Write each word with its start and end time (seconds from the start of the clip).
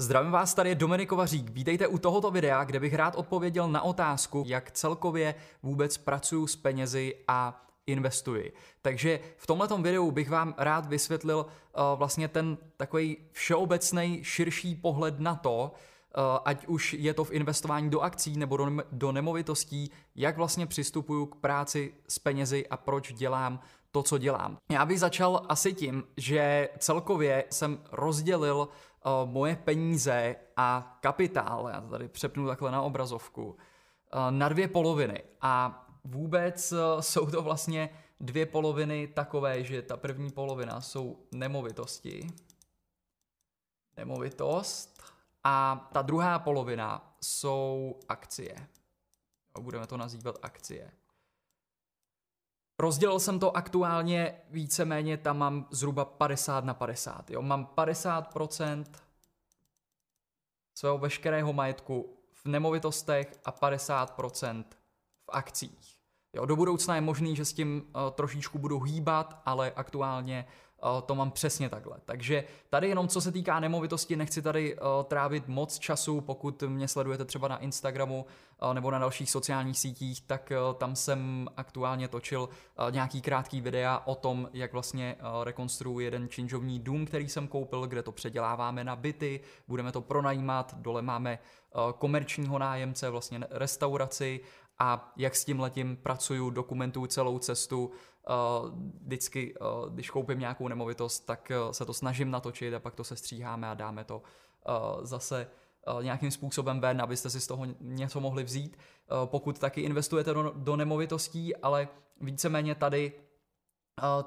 Zdravím 0.00 0.30
vás, 0.30 0.54
tady 0.54 0.68
je 0.68 0.74
Dominik 0.74 1.08
Kovařík. 1.08 1.50
Vítejte 1.50 1.86
u 1.86 1.98
tohoto 1.98 2.30
videa, 2.30 2.64
kde 2.64 2.80
bych 2.80 2.94
rád 2.94 3.14
odpověděl 3.16 3.68
na 3.68 3.82
otázku, 3.82 4.44
jak 4.46 4.70
celkově 4.70 5.34
vůbec 5.62 5.96
pracuji 5.98 6.46
s 6.46 6.56
penězi 6.56 7.14
a 7.28 7.66
investuji. 7.86 8.52
Takže 8.82 9.20
v 9.36 9.46
tomto 9.46 9.78
videu 9.78 10.10
bych 10.10 10.30
vám 10.30 10.54
rád 10.58 10.86
vysvětlil 10.86 11.46
uh, 11.46 11.82
vlastně 11.98 12.28
ten 12.28 12.58
takový 12.76 13.16
všeobecný, 13.32 14.20
širší 14.22 14.74
pohled 14.74 15.20
na 15.20 15.34
to, 15.34 15.72
uh, 15.72 16.38
ať 16.44 16.66
už 16.66 16.92
je 16.92 17.14
to 17.14 17.24
v 17.24 17.32
investování 17.32 17.90
do 17.90 18.00
akcí 18.00 18.36
nebo 18.36 18.56
do, 18.56 18.70
do 18.92 19.12
nemovitostí, 19.12 19.90
jak 20.16 20.36
vlastně 20.36 20.66
přistupuju 20.66 21.26
k 21.26 21.36
práci 21.36 21.94
s 22.08 22.18
penězi 22.18 22.66
a 22.66 22.76
proč 22.76 23.12
dělám 23.12 23.60
to, 23.90 24.02
co 24.02 24.18
dělám. 24.18 24.56
Já 24.70 24.86
bych 24.86 25.00
začal 25.00 25.46
asi 25.48 25.72
tím, 25.72 26.04
že 26.16 26.68
celkově 26.78 27.44
jsem 27.50 27.78
rozdělil 27.92 28.68
moje 29.24 29.56
peníze 29.56 30.36
a 30.56 30.98
kapitál, 31.00 31.68
já 31.68 31.80
to 31.80 31.88
tady 31.88 32.08
přepnu 32.08 32.46
takhle 32.46 32.70
na 32.70 32.82
obrazovku, 32.82 33.56
na 34.30 34.48
dvě 34.48 34.68
poloviny. 34.68 35.22
A 35.40 35.86
vůbec 36.04 36.74
jsou 37.00 37.30
to 37.30 37.42
vlastně 37.42 37.90
dvě 38.20 38.46
poloviny 38.46 39.06
takové, 39.06 39.64
že 39.64 39.82
ta 39.82 39.96
první 39.96 40.30
polovina 40.30 40.80
jsou 40.80 41.26
nemovitosti, 41.32 42.26
nemovitost 43.96 45.02
a 45.44 45.88
ta 45.92 46.02
druhá 46.02 46.38
polovina 46.38 47.16
jsou 47.20 47.98
akcie. 48.08 48.68
Budeme 49.60 49.86
to 49.86 49.96
nazývat 49.96 50.38
akcie. 50.42 50.90
Rozdělil 52.80 53.20
jsem 53.20 53.38
to 53.38 53.56
aktuálně 53.56 54.40
víceméně, 54.50 55.16
tam 55.16 55.38
mám 55.38 55.66
zhruba 55.70 56.04
50 56.04 56.64
na 56.64 56.74
50. 56.74 57.30
Jo? 57.30 57.42
Mám 57.42 57.68
50% 57.76 58.84
svého 60.74 60.98
veškerého 60.98 61.52
majetku 61.52 62.16
v 62.32 62.46
nemovitostech 62.46 63.40
a 63.44 63.52
50% 63.52 64.64
v 65.24 65.28
akcích. 65.28 65.99
Jo, 66.34 66.46
do 66.46 66.56
budoucna 66.56 66.94
je 66.94 67.00
možný, 67.00 67.36
že 67.36 67.44
s 67.44 67.52
tím 67.52 67.82
uh, 67.82 68.10
trošičku 68.10 68.58
budu 68.58 68.80
hýbat, 68.80 69.42
ale 69.46 69.72
aktuálně 69.76 70.46
to 71.06 71.14
mám 71.14 71.30
přesně 71.30 71.68
takhle. 71.68 71.96
Takže 72.04 72.44
tady 72.68 72.88
jenom 72.88 73.08
co 73.08 73.20
se 73.20 73.32
týká 73.32 73.60
nemovitosti, 73.60 74.16
nechci 74.16 74.42
tady 74.42 74.76
trávit 75.04 75.48
moc 75.48 75.78
času, 75.78 76.20
pokud 76.20 76.62
mě 76.62 76.88
sledujete 76.88 77.24
třeba 77.24 77.48
na 77.48 77.56
Instagramu 77.56 78.26
nebo 78.72 78.90
na 78.90 78.98
dalších 78.98 79.30
sociálních 79.30 79.78
sítích, 79.78 80.20
tak 80.20 80.52
tam 80.78 80.96
jsem 80.96 81.48
aktuálně 81.56 82.08
točil 82.08 82.48
nějaký 82.90 83.20
krátký 83.20 83.60
videa 83.60 84.02
o 84.04 84.14
tom, 84.14 84.48
jak 84.52 84.72
vlastně 84.72 85.16
rekonstruuji 85.44 86.04
jeden 86.04 86.28
činžovní 86.28 86.80
dům, 86.80 87.06
který 87.06 87.28
jsem 87.28 87.48
koupil, 87.48 87.86
kde 87.86 88.02
to 88.02 88.12
předěláváme 88.12 88.84
na 88.84 88.96
byty, 88.96 89.40
budeme 89.68 89.92
to 89.92 90.00
pronajímat, 90.00 90.74
dole 90.78 91.02
máme 91.02 91.38
komerčního 91.98 92.58
nájemce, 92.58 93.10
vlastně 93.10 93.40
restauraci 93.50 94.40
a 94.80 95.12
jak 95.16 95.36
s 95.36 95.44
tím 95.44 95.60
letím 95.60 95.96
pracuju, 95.96 96.50
dokumentuju 96.50 97.06
celou 97.06 97.38
cestu, 97.38 97.90
Uh, 98.28 98.68
vždycky, 99.02 99.54
uh, 99.54 99.90
když 99.90 100.10
koupím 100.10 100.38
nějakou 100.38 100.68
nemovitost, 100.68 101.20
tak 101.20 101.52
uh, 101.66 101.72
se 101.72 101.84
to 101.84 101.94
snažím 101.94 102.30
natočit 102.30 102.74
a 102.74 102.80
pak 102.80 102.94
to 102.94 103.04
se 103.04 103.16
stříháme 103.16 103.68
a 103.68 103.74
dáme 103.74 104.04
to 104.04 104.22
zase 105.02 105.46
nějakým 106.02 106.30
způsobem 106.30 106.80
ven, 106.80 107.02
abyste 107.02 107.30
si 107.30 107.40
z 107.40 107.46
toho 107.46 107.66
něco 107.80 108.20
mohli 108.20 108.44
vzít. 108.44 108.78
Pokud 109.24 109.58
taky 109.58 109.80
investujete 109.80 110.34
do, 110.34 110.52
do 110.56 110.76
nemovitostí, 110.76 111.56
ale 111.56 111.88
víceméně 112.20 112.74
tady 112.74 113.12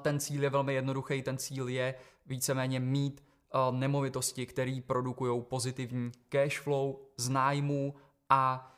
ten 0.02 0.20
cíl 0.20 0.42
je 0.42 0.50
velmi 0.50 0.74
jednoduchý, 0.74 1.22
ten 1.22 1.38
cíl 1.38 1.68
je 1.68 1.94
víceméně 2.26 2.80
mít 2.80 3.24
nemovitosti, 3.70 4.46
které 4.46 4.80
produkují 4.86 5.42
pozitivní 5.42 6.12
cash 6.28 6.60
flow 6.60 6.98
z 7.16 7.28
nájmu 7.28 7.94
a 8.28 8.73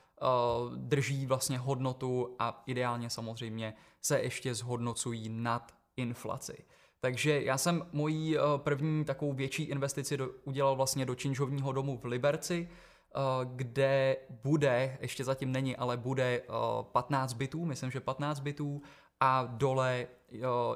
drží 0.77 1.27
vlastně 1.27 1.59
hodnotu 1.59 2.36
a 2.39 2.62
ideálně 2.67 3.11
samozřejmě 3.11 3.75
se 4.03 4.20
ještě 4.20 4.55
zhodnocují 4.55 5.29
nad 5.29 5.73
inflaci. 5.96 6.64
Takže 7.01 7.42
já 7.42 7.58
jsem 7.58 7.86
mojí 7.92 8.39
uh, 8.39 8.42
první 8.57 9.05
takovou 9.05 9.33
větší 9.33 9.63
investici 9.63 10.17
do, 10.17 10.30
udělal 10.45 10.77
vlastně 10.77 11.07
do 11.07 11.14
činžovního 11.14 11.73
domu 11.73 11.98
v 11.98 12.05
Liberci, 12.05 12.68
uh, 12.68 13.23
kde 13.55 14.17
bude, 14.45 14.98
ještě 15.01 15.24
zatím 15.24 15.52
není, 15.52 15.77
ale 15.77 15.96
bude 15.96 16.42
uh, 16.42 16.83
15 16.83 17.33
bytů, 17.33 17.64
myslím, 17.64 17.91
že 17.91 18.01
15 18.01 18.41
bytů 18.41 18.83
a 19.20 19.45
dole 19.52 20.07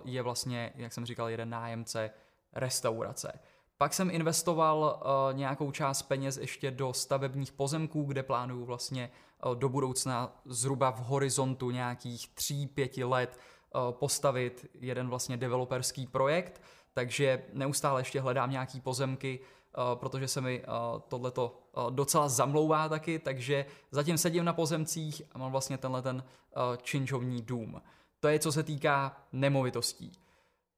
je 0.05 0.23
vlastně, 0.23 0.73
jak 0.77 0.93
jsem 0.93 1.07
říkal, 1.07 1.29
jeden 1.29 1.51
nájemce 1.51 2.11
restaurace. 2.53 3.41
Pak 3.81 3.95
jsem 3.95 4.11
investoval 4.11 5.01
uh, 5.03 5.37
nějakou 5.37 5.71
část 5.71 6.03
peněz 6.03 6.37
ještě 6.37 6.71
do 6.71 6.93
stavebních 6.93 7.53
pozemků, 7.53 8.03
kde 8.03 8.23
plánuju 8.23 8.65
vlastně 8.65 9.11
uh, 9.47 9.55
do 9.55 9.69
budoucna 9.69 10.33
zhruba 10.45 10.91
v 10.91 10.99
horizontu 10.99 11.71
nějakých 11.71 12.29
3-5 12.37 13.09
let 13.09 13.39
uh, 13.75 13.93
postavit 13.93 14.71
jeden 14.75 15.09
vlastně 15.09 15.37
developerský 15.37 16.07
projekt, 16.07 16.63
takže 16.95 17.43
neustále 17.53 18.01
ještě 18.01 18.21
hledám 18.21 18.51
nějaký 18.51 18.81
pozemky, 18.81 19.41
protože 19.95 20.29
se 20.29 20.41
mi 20.41 20.65
tohleto 21.09 21.59
docela 21.91 22.29
zamlouvá 22.29 22.89
taky, 22.89 23.19
takže 23.19 23.67
zatím 23.91 24.19
sedím 24.19 24.45
na 24.45 24.53
pozemcích 24.53 25.23
a 25.33 25.39
mám 25.39 25.53
vlastně 25.53 25.79
tenhle 25.79 26.03
ten 26.03 26.25
činžovní 26.83 27.43
dům. 27.43 27.83
To 28.21 28.29
je 28.29 28.39
co 28.39 28.53
se 28.53 28.63
týká 28.63 29.17
nemovitostí. 29.33 30.13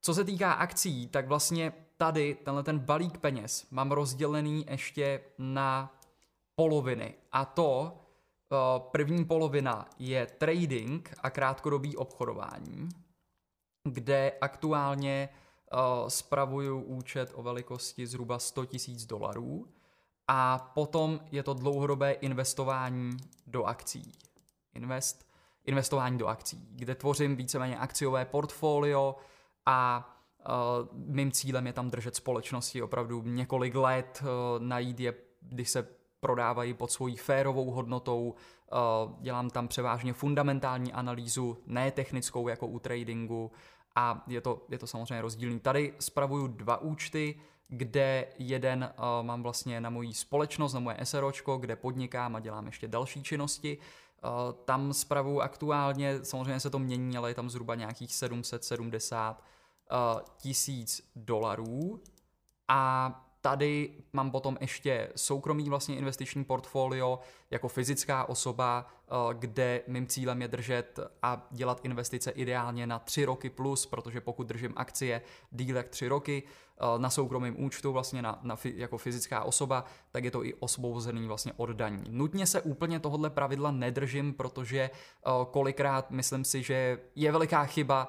Co 0.02 0.14
se 0.14 0.24
týká 0.24 0.52
akcí, 0.52 1.06
tak 1.08 1.28
vlastně 1.28 1.72
tady 2.02 2.34
tenhle 2.34 2.62
ten 2.62 2.78
balík 2.78 3.18
peněz 3.18 3.66
mám 3.70 3.92
rozdělený 3.92 4.66
ještě 4.68 5.20
na 5.38 5.94
poloviny. 6.54 7.14
A 7.32 7.44
to 7.44 7.92
eh, 7.92 8.56
první 8.90 9.24
polovina 9.24 9.88
je 9.98 10.26
trading 10.26 11.14
a 11.22 11.30
krátkodobý 11.30 11.96
obchodování, 11.96 12.88
kde 13.88 14.32
aktuálně 14.40 15.28
uh, 15.72 16.08
spravuju 16.08 16.80
účet 16.80 17.32
o 17.34 17.42
velikosti 17.42 18.06
zhruba 18.06 18.38
100 18.38 18.60
000 18.60 18.70
dolarů 19.06 19.66
a 20.28 20.58
potom 20.74 21.20
je 21.32 21.42
to 21.42 21.54
dlouhodobé 21.54 22.12
investování 22.12 23.16
do 23.46 23.64
akcí. 23.64 24.12
Invest, 24.74 25.26
investování 25.64 26.18
do 26.18 26.26
akcí, 26.26 26.68
kde 26.70 26.94
tvořím 26.94 27.36
víceméně 27.36 27.78
akciové 27.78 28.24
portfolio 28.24 29.16
a 29.66 30.08
mým 30.92 31.32
cílem 31.32 31.66
je 31.66 31.72
tam 31.72 31.90
držet 31.90 32.16
společnosti 32.16 32.82
opravdu 32.82 33.22
několik 33.22 33.74
let, 33.74 34.22
uh, 34.22 34.28
najít 34.62 35.00
je, 35.00 35.14
když 35.40 35.70
se 35.70 35.88
prodávají 36.20 36.74
pod 36.74 36.90
svojí 36.90 37.16
férovou 37.16 37.70
hodnotou. 37.70 38.34
Uh, 38.72 39.12
dělám 39.20 39.50
tam 39.50 39.68
převážně 39.68 40.12
fundamentální 40.12 40.92
analýzu, 40.92 41.58
ne 41.66 41.90
technickou 41.90 42.48
jako 42.48 42.66
u 42.66 42.78
tradingu 42.78 43.52
a 43.96 44.24
je 44.26 44.40
to, 44.40 44.66
je 44.68 44.78
to 44.78 44.86
samozřejmě 44.86 45.22
rozdílný. 45.22 45.60
Tady 45.60 45.94
spravuju 46.00 46.46
dva 46.46 46.76
účty, 46.76 47.40
kde 47.68 48.26
jeden 48.38 48.92
uh, 48.98 49.26
mám 49.26 49.42
vlastně 49.42 49.80
na 49.80 49.90
moji 49.90 50.14
společnost, 50.14 50.72
na 50.72 50.80
moje 50.80 50.96
SROčko, 51.02 51.56
kde 51.56 51.76
podnikám 51.76 52.36
a 52.36 52.40
dělám 52.40 52.66
ještě 52.66 52.88
další 52.88 53.22
činnosti. 53.22 53.78
Uh, 53.78 54.30
tam 54.64 54.92
spravuju 54.92 55.40
aktuálně, 55.40 56.24
samozřejmě 56.24 56.60
se 56.60 56.70
to 56.70 56.78
mění, 56.78 57.16
ale 57.16 57.30
je 57.30 57.34
tam 57.34 57.50
zhruba 57.50 57.74
nějakých 57.74 58.14
770 58.14 59.38
uh, 59.38 59.44
tisíc 60.36 61.10
dolarů 61.16 62.00
a 62.68 63.18
tady 63.40 63.90
mám 64.12 64.30
potom 64.30 64.58
ještě 64.60 65.08
soukromý 65.16 65.68
vlastně 65.68 65.96
investiční 65.96 66.44
portfolio 66.44 67.18
jako 67.50 67.68
fyzická 67.68 68.28
osoba, 68.28 68.86
uh, 69.10 69.34
kde 69.34 69.82
mým 69.86 70.06
cílem 70.06 70.42
je 70.42 70.48
držet 70.48 70.98
a 71.22 71.46
dělat 71.50 71.80
investice 71.82 72.30
ideálně 72.30 72.86
na 72.86 72.98
tři 72.98 73.24
roky 73.24 73.50
plus, 73.50 73.86
protože 73.86 74.20
pokud 74.20 74.46
držím 74.46 74.72
akcie 74.76 75.22
díl 75.50 75.76
jak 75.76 75.88
tři 75.88 76.08
roky, 76.08 76.42
Eh, 76.82 76.98
na 76.98 77.10
soukromém 77.10 77.64
účtu 77.64 77.92
vlastně 77.92 78.22
na, 78.22 78.38
na, 78.42 78.56
jako 78.74 78.98
fyzická 78.98 79.44
osoba, 79.44 79.84
tak 80.10 80.24
je 80.24 80.30
to 80.30 80.44
i 80.44 80.54
osvobozený 80.54 81.26
vlastně 81.28 81.52
od 81.56 81.70
daní. 81.70 82.04
Nutně 82.08 82.46
se 82.46 82.60
úplně 82.60 83.00
tohle 83.00 83.30
pravidla 83.30 83.70
nedržím, 83.70 84.34
protože 84.34 84.90
kolikrát 85.50 86.10
myslím 86.10 86.44
si, 86.44 86.62
že 86.62 86.98
je 87.14 87.32
veliká 87.32 87.64
chyba 87.64 88.08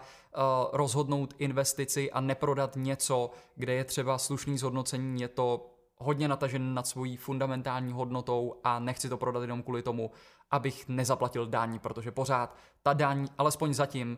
rozhodnout 0.72 1.34
investici 1.40 2.12
a 2.12 2.22
neprodat 2.22 2.76
něco, 2.76 3.32
kde 3.56 3.74
je 3.74 3.84
třeba 3.84 4.18
slušný 4.18 4.58
zhodnocení, 4.58 5.22
je 5.22 5.28
to 5.28 5.70
hodně 5.98 6.28
natažen 6.28 6.74
nad 6.74 6.88
svojí 6.88 7.18
fundamentální 7.18 7.94
hodnotou 7.94 8.60
a 8.64 8.80
nechci 8.80 9.10
to 9.10 9.18
prodat 9.18 9.42
jenom 9.42 9.64
kvůli 9.64 9.82
tomu, 9.82 10.12
abych 10.52 10.88
nezaplatil 10.88 11.48
daň, 11.48 11.80
protože 11.80 12.12
pořád 12.12 12.56
ta 12.82 12.94
daň, 12.94 13.28
alespoň 13.38 13.74
zatím, 13.74 14.18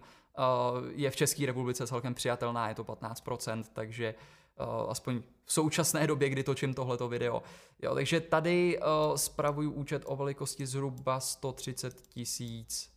je 0.90 1.12
v 1.12 1.16
České 1.16 1.46
republice 1.46 1.88
celkem 1.88 2.14
přijatelná, 2.14 2.70
je 2.70 2.76
to 2.76 2.84
15%, 2.84 3.64
takže 3.74 4.16
uh, 4.60 4.92
aspoň 4.92 5.22
v 5.46 5.54
současné 5.54 6.08
době, 6.08 6.30
kdy 6.30 6.44
točím 6.44 6.74
tohleto 6.74 7.08
video. 7.08 7.44
Jo, 7.82 7.96
takže 7.96 8.22
tady 8.22 8.80
spravuju 9.16 9.72
účet 9.72 10.04
o 10.06 10.16
velikosti 10.16 10.66
zhruba 10.66 11.20
130 11.20 12.02
tisíc 12.02 12.92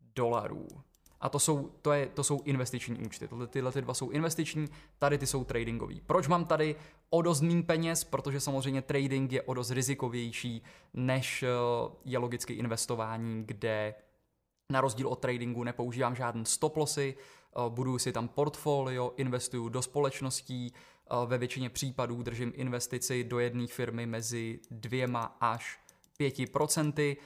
dolarů. 0.00 0.68
A 1.20 1.28
to 1.28 1.38
jsou, 1.38 1.70
to 1.82 1.92
je, 1.92 2.06
to 2.06 2.24
jsou 2.24 2.40
investiční 2.44 2.98
účty. 3.06 3.28
Tohle, 3.28 3.46
tyhle 3.46 3.72
ty 3.72 3.82
dva 3.82 3.94
jsou 3.94 4.10
investiční, 4.10 4.68
tady 4.98 5.18
ty 5.18 5.26
jsou 5.26 5.44
tradingový. 5.44 6.00
Proč 6.06 6.28
mám 6.28 6.44
tady 6.44 6.76
o 7.10 7.22
dost 7.22 7.40
méně 7.40 7.62
peněz? 7.62 8.04
Protože 8.04 8.40
samozřejmě 8.40 8.82
trading 8.82 9.32
je 9.32 9.42
o 9.42 9.54
dost 9.54 9.70
rizikovější, 9.70 10.62
než 10.94 11.42
eh, 11.42 11.48
je 12.04 12.18
logicky 12.18 12.52
investování, 12.52 13.44
kde 13.46 13.94
na 14.72 14.80
rozdíl 14.80 15.08
od 15.08 15.18
tradingu 15.18 15.64
nepoužívám 15.64 16.14
žádný 16.14 16.46
stop 16.46 16.76
lossy, 16.76 17.14
eh, 17.16 17.60
budu 17.68 17.98
si 17.98 18.12
tam 18.12 18.28
portfolio, 18.28 19.12
investuju 19.16 19.68
do 19.68 19.82
společností, 19.82 20.72
eh, 20.72 21.14
ve 21.26 21.38
většině 21.38 21.70
případů 21.70 22.22
držím 22.22 22.52
investici 22.54 23.24
do 23.24 23.38
jedné 23.38 23.66
firmy 23.66 24.06
mezi 24.06 24.60
dvěma 24.70 25.36
až 25.40 25.80
pěti 26.16 26.46
procenty. 26.46 27.16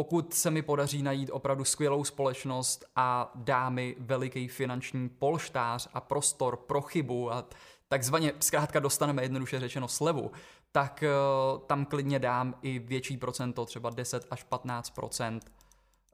Pokud 0.00 0.34
se 0.34 0.50
mi 0.50 0.62
podaří 0.62 1.02
najít 1.02 1.30
opravdu 1.32 1.64
skvělou 1.64 2.04
společnost 2.04 2.84
a 2.96 3.32
dá 3.34 3.70
mi 3.70 3.96
veliký 3.98 4.48
finanční 4.48 5.08
polštář 5.08 5.88
a 5.94 6.00
prostor 6.00 6.56
pro 6.56 6.80
chybu 6.82 7.32
a 7.32 7.44
takzvaně 7.88 8.32
zkrátka 8.40 8.80
dostaneme 8.80 9.22
jednoduše 9.22 9.60
řečeno 9.60 9.88
slevu, 9.88 10.30
tak 10.72 11.04
uh, 11.04 11.60
tam 11.66 11.84
klidně 11.84 12.18
dám 12.18 12.54
i 12.62 12.78
větší 12.78 13.16
procento, 13.16 13.66
třeba 13.66 13.90
10 13.90 14.26
až 14.30 14.42
15 14.42 14.90
procent. 14.90 15.52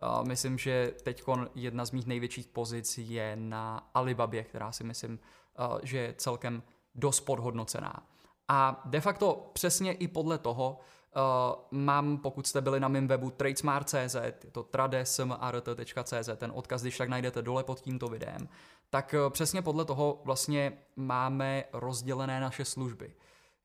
Uh, 0.03 0.25
myslím, 0.29 0.59
že 0.59 0.93
teď 1.03 1.23
jedna 1.55 1.85
z 1.85 1.91
mých 1.91 2.07
největších 2.07 2.47
pozic 2.47 2.99
je 2.99 3.37
na 3.37 3.91
Alibabě, 3.95 4.45
která 4.45 4.73
si 4.73 4.85
myslím, 4.85 5.19
uh, 5.59 5.79
že 5.83 5.99
je 5.99 6.15
celkem 6.19 6.63
dost 6.95 7.21
podhodnocená. 7.21 8.07
A 8.49 8.83
de 8.85 9.01
facto 9.01 9.51
přesně 9.53 9.93
i 9.93 10.09
podle 10.09 10.39
toho 10.39 10.81
Uh, 11.17 11.23
mám, 11.71 12.19
pokud 12.19 12.47
jste 12.47 12.61
byli 12.61 12.81
na 12.81 12.89
mém 12.89 13.09
webu 13.09 13.31
tradesmart.cz, 13.31 14.15
je 14.15 14.33
to 14.53 14.63
tradesmart.cz, 14.63 16.29
ten 16.37 16.53
odkaz, 16.55 16.83
když 16.83 16.99
tak 16.99 17.09
najdete 17.09 17.43
dole 17.43 17.65
pod 17.65 17.81
tímto 17.81 18.09
videem, 18.09 18.49
tak 18.91 19.15
uh, 19.25 19.31
přesně 19.31 19.63
podle 19.63 19.85
toho 19.85 20.21
vlastně 20.25 20.73
máme 20.97 21.65
rozdělené 21.73 22.41
naše 22.41 22.65
služby. 22.65 23.15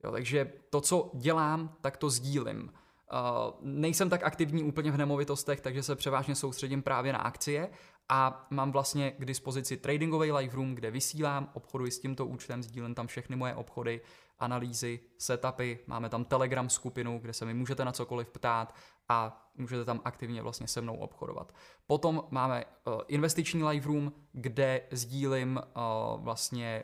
Jo, 0.04 0.12
takže 0.12 0.52
to, 0.70 0.82
co 0.82 1.12
dělám, 1.14 1.76
tak 1.82 1.98
to 1.98 2.10
sdílím. 2.10 2.64
Uh, 2.64 3.54
nejsem 3.62 4.10
tak 4.10 4.24
aktivní 4.24 4.64
úplně 4.64 4.92
v 4.92 4.98
nemovitostech, 4.98 5.62
takže 5.62 5.84
se 5.84 5.96
převážně 5.96 6.36
soustředím 6.36 6.82
právě 6.82 7.14
na 7.14 7.20
akcie 7.20 7.70
a 8.10 8.48
mám 8.50 8.72
vlastně 8.72 9.12
k 9.12 9.26
dispozici 9.26 9.78
tradingový 9.78 10.32
live 10.32 10.56
room, 10.56 10.76
kde 10.76 10.92
vysílám, 10.92 11.50
obchoduji 11.54 11.92
s 11.92 12.00
tímto 12.00 12.26
účtem, 12.26 12.64
sdílím 12.64 12.96
tam 12.96 13.08
všechny 13.08 13.36
moje 13.36 13.56
obchody 13.56 14.02
analýzy, 14.42 15.00
setupy, 15.18 15.74
máme 15.88 16.10
tam 16.10 16.26
Telegram 16.26 16.70
skupinu, 16.70 17.20
kde 17.20 17.34
se 17.34 17.46
mi 17.46 17.54
můžete 17.54 17.86
na 17.86 17.92
cokoliv 17.92 18.30
ptát 18.30 18.76
a 19.10 19.50
můžete 19.56 19.86
tam 19.86 20.02
aktivně 20.04 20.42
vlastně 20.42 20.68
se 20.68 20.82
mnou 20.82 20.96
obchodovat. 20.96 21.56
Potom 21.88 22.24
máme 22.30 22.66
uh, 22.66 22.94
investiční 23.08 23.64
live 23.64 23.88
room, 23.88 24.14
kde 24.34 24.82
sdílím 24.92 25.60
uh, 25.60 26.24
vlastně 26.24 26.84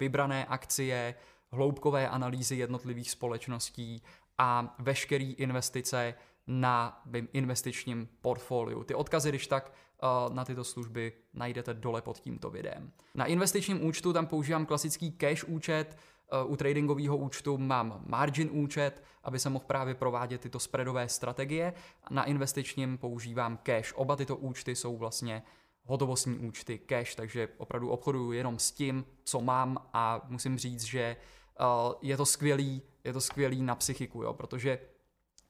vybrané 0.00 0.46
akcie, 0.46 1.14
hloubkové 1.52 2.08
analýzy 2.08 2.56
jednotlivých 2.56 3.10
společností 3.10 4.02
a 4.38 4.76
veškeré 4.78 5.24
investice 5.24 6.14
na 6.46 7.02
mým 7.06 7.28
investičním 7.32 8.08
portfoliu. 8.20 8.84
Ty 8.84 8.94
odkazy, 8.94 9.28
když 9.28 9.46
tak 9.46 9.72
uh, 10.02 10.34
na 10.34 10.44
tyto 10.44 10.64
služby 10.64 11.12
najdete 11.34 11.74
dole 11.74 12.02
pod 12.02 12.20
tímto 12.20 12.50
videem. 12.50 12.92
Na 13.14 13.24
investičním 13.24 13.84
účtu 13.84 14.12
tam 14.12 14.26
používám 14.26 14.66
klasický 14.66 15.12
cash 15.12 15.44
účet, 15.44 15.96
Eh, 15.96 16.17
u 16.46 16.56
tradingového 16.56 17.16
účtu 17.16 17.58
mám 17.58 18.02
margin 18.06 18.48
účet, 18.52 19.02
aby 19.22 19.38
se 19.38 19.50
mohl 19.50 19.64
právě 19.64 19.94
provádět 19.94 20.40
tyto 20.40 20.60
spreadové 20.60 21.08
strategie. 21.08 21.72
Na 22.10 22.24
investičním 22.24 22.98
používám 22.98 23.58
cash. 23.62 23.92
Oba 23.96 24.16
tyto 24.16 24.36
účty 24.36 24.76
jsou 24.76 24.96
vlastně 24.96 25.42
hotovostní 25.84 26.38
účty 26.38 26.78
cash, 26.78 27.14
takže 27.14 27.48
opravdu 27.56 27.88
obchoduju 27.90 28.32
jenom 28.32 28.58
s 28.58 28.70
tím, 28.70 29.04
co 29.24 29.40
mám 29.40 29.88
a 29.92 30.26
musím 30.28 30.58
říct, 30.58 30.82
že 30.84 31.00
eh, 31.00 31.64
je 32.02 32.16
to 32.16 32.26
skvělý, 32.26 32.82
je 33.04 33.12
to 33.12 33.20
skvělý 33.20 33.62
na 33.62 33.74
psychiku, 33.74 34.22
jo, 34.22 34.32
protože 34.32 34.78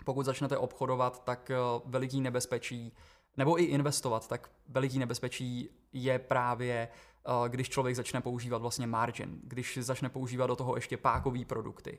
pokud 0.04 0.26
začnete 0.26 0.58
obchodovat, 0.58 1.24
tak 1.24 1.50
eh, 1.50 1.56
veliký 1.84 2.20
nebezpečí, 2.20 2.92
nebo 3.36 3.60
i 3.60 3.64
investovat, 3.64 4.28
tak 4.28 4.50
veliký 4.68 4.98
nebezpečí 4.98 5.70
je 5.92 6.18
právě 6.18 6.88
Eh, 6.88 7.07
když 7.48 7.68
člověk 7.68 7.96
začne 7.96 8.20
používat 8.20 8.62
vlastně 8.62 8.86
margin, 8.86 9.40
když 9.42 9.78
začne 9.80 10.08
používat 10.08 10.46
do 10.46 10.56
toho 10.56 10.74
ještě 10.74 10.96
pákové 10.96 11.44
produkty. 11.44 11.98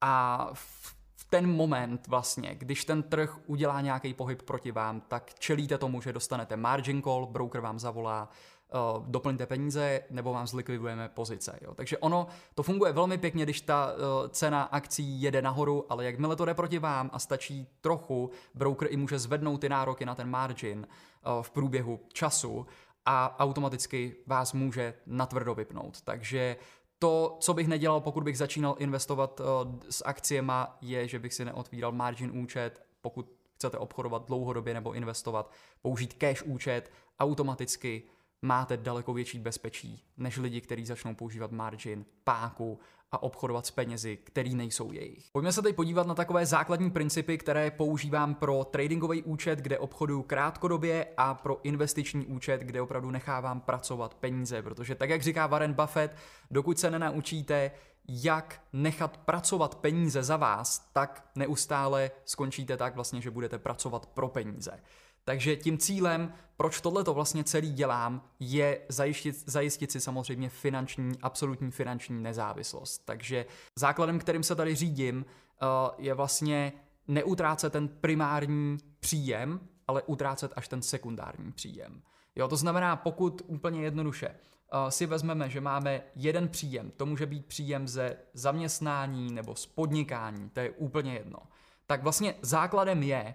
A 0.00 0.48
v 0.52 1.02
ten 1.30 1.54
moment 1.54 2.06
vlastně, 2.06 2.54
když 2.54 2.84
ten 2.84 3.02
trh 3.02 3.38
udělá 3.46 3.80
nějaký 3.80 4.14
pohyb 4.14 4.42
proti 4.42 4.72
vám, 4.72 5.00
tak 5.00 5.34
čelíte 5.38 5.78
tomu, 5.78 6.00
že 6.00 6.12
dostanete 6.12 6.56
margin 6.56 7.02
call, 7.02 7.26
broker 7.26 7.60
vám 7.60 7.78
zavolá, 7.78 8.28
uh, 8.74 9.06
doplňte 9.06 9.46
peníze 9.46 10.00
nebo 10.10 10.32
vám 10.32 10.46
zlikvidujeme 10.46 11.08
pozice. 11.08 11.58
Jo. 11.62 11.74
Takže 11.74 11.98
ono, 11.98 12.26
to 12.54 12.62
funguje 12.62 12.92
velmi 12.92 13.18
pěkně, 13.18 13.44
když 13.44 13.60
ta 13.60 13.92
uh, 13.92 14.28
cena 14.28 14.62
akcí 14.62 15.22
jede 15.22 15.42
nahoru, 15.42 15.86
ale 15.88 16.04
jakmile 16.04 16.36
to 16.36 16.44
jde 16.44 16.54
proti 16.54 16.78
vám 16.78 17.10
a 17.12 17.18
stačí 17.18 17.68
trochu, 17.80 18.30
broker 18.54 18.88
i 18.90 18.96
může 18.96 19.18
zvednout 19.18 19.60
ty 19.60 19.68
nároky 19.68 20.06
na 20.06 20.14
ten 20.14 20.30
margin 20.30 20.78
uh, 20.78 21.42
v 21.42 21.50
průběhu 21.50 22.00
času 22.12 22.66
a 23.06 23.38
automaticky 23.38 24.16
vás 24.26 24.52
může 24.52 24.94
natvrdo 25.06 25.54
vypnout. 25.54 26.00
Takže 26.00 26.56
to, 26.98 27.36
co 27.40 27.54
bych 27.54 27.68
nedělal, 27.68 28.00
pokud 28.00 28.24
bych 28.24 28.38
začínal 28.38 28.76
investovat 28.78 29.40
uh, 29.40 29.46
s 29.90 30.04
akciema, 30.06 30.78
je, 30.80 31.08
že 31.08 31.18
bych 31.18 31.34
si 31.34 31.44
neotvíral 31.44 31.92
margin 31.92 32.30
účet, 32.38 32.82
pokud 33.00 33.32
chcete 33.54 33.78
obchodovat 33.78 34.26
dlouhodobě 34.26 34.74
nebo 34.74 34.92
investovat, 34.92 35.50
použít 35.82 36.14
cash 36.14 36.42
účet, 36.42 36.92
automaticky 37.20 38.02
máte 38.42 38.76
daleko 38.76 39.12
větší 39.12 39.38
bezpečí 39.38 40.04
než 40.16 40.36
lidi, 40.36 40.60
kteří 40.60 40.86
začnou 40.86 41.14
používat 41.14 41.52
margin, 41.52 42.04
páku 42.24 42.78
a 43.12 43.22
obchodovat 43.22 43.66
s 43.66 43.70
penězi, 43.70 44.16
který 44.16 44.54
nejsou 44.54 44.92
jejich. 44.92 45.28
Pojďme 45.32 45.52
se 45.52 45.62
teď 45.62 45.76
podívat 45.76 46.06
na 46.06 46.14
takové 46.14 46.46
základní 46.46 46.90
principy, 46.90 47.38
které 47.38 47.70
používám 47.70 48.34
pro 48.34 48.64
tradingový 48.64 49.22
účet, 49.22 49.58
kde 49.58 49.78
obchoduju 49.78 50.22
krátkodobě 50.22 51.06
a 51.16 51.34
pro 51.34 51.60
investiční 51.62 52.26
účet, 52.26 52.60
kde 52.60 52.82
opravdu 52.82 53.10
nechávám 53.10 53.60
pracovat 53.60 54.14
peníze, 54.14 54.62
protože 54.62 54.94
tak, 54.94 55.10
jak 55.10 55.22
říká 55.22 55.46
Warren 55.46 55.72
Buffett, 55.72 56.16
dokud 56.50 56.78
se 56.78 56.90
nenaučíte, 56.90 57.70
jak 58.08 58.62
nechat 58.72 59.16
pracovat 59.16 59.74
peníze 59.74 60.22
za 60.22 60.36
vás, 60.36 60.90
tak 60.92 61.30
neustále 61.34 62.10
skončíte 62.24 62.76
tak 62.76 62.94
vlastně, 62.94 63.20
že 63.20 63.30
budete 63.30 63.58
pracovat 63.58 64.06
pro 64.06 64.28
peníze. 64.28 64.80
Takže 65.24 65.56
tím 65.56 65.78
cílem, 65.78 66.32
proč 66.56 66.80
tohle 66.80 67.04
to 67.04 67.14
vlastně 67.14 67.44
celý 67.44 67.72
dělám, 67.72 68.22
je 68.40 68.80
zajistit, 68.88 69.42
zajistit 69.46 69.92
si 69.92 70.00
samozřejmě 70.00 70.48
finanční, 70.48 71.12
absolutní 71.22 71.70
finanční 71.70 72.22
nezávislost. 72.22 73.02
Takže 73.04 73.46
základem, 73.76 74.18
kterým 74.18 74.42
se 74.42 74.54
tady 74.54 74.74
řídím, 74.74 75.24
eh, 75.26 75.66
je 75.98 76.14
vlastně 76.14 76.72
neutrácet 77.08 77.72
ten 77.72 77.88
primární 77.88 78.78
příjem, 79.00 79.60
ale 79.88 80.02
utrácet 80.02 80.52
až 80.56 80.68
ten 80.68 80.82
sekundární 80.82 81.52
příjem. 81.52 82.02
Jo, 82.36 82.48
to 82.48 82.56
znamená, 82.56 82.96
pokud 82.96 83.42
úplně 83.46 83.82
jednoduše 83.82 84.28
uh, 84.28 84.88
si 84.88 85.06
vezmeme, 85.06 85.50
že 85.50 85.60
máme 85.60 86.02
jeden 86.16 86.48
příjem, 86.48 86.90
to 86.96 87.06
může 87.06 87.26
být 87.26 87.46
příjem 87.46 87.88
ze 87.88 88.16
zaměstnání 88.34 89.32
nebo 89.32 89.54
z 89.54 89.66
podnikání, 89.66 90.50
to 90.50 90.60
je 90.60 90.70
úplně 90.70 91.14
jedno, 91.14 91.38
tak 91.86 92.02
vlastně 92.02 92.34
základem 92.42 93.02
je, 93.02 93.34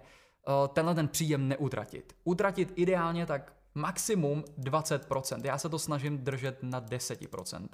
tenhle 0.68 0.94
ten 0.94 1.08
příjem 1.08 1.48
neutratit. 1.48 2.16
Utratit 2.24 2.72
ideálně 2.76 3.26
tak 3.26 3.52
maximum 3.74 4.44
20%. 4.58 5.40
Já 5.44 5.58
se 5.58 5.68
to 5.68 5.78
snažím 5.78 6.18
držet 6.18 6.58
na 6.62 6.80
10%. 6.80 7.68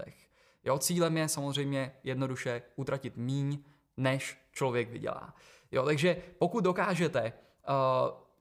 Jo, 0.64 0.78
cílem 0.78 1.16
je 1.16 1.28
samozřejmě 1.28 1.92
jednoduše 2.04 2.62
utratit 2.76 3.16
míň, 3.16 3.58
než 3.96 4.38
člověk 4.52 4.90
vydělá. 4.90 5.34
Jo, 5.72 5.84
takže 5.84 6.16
pokud 6.38 6.64
dokážete 6.64 7.32
uh, 7.32 7.74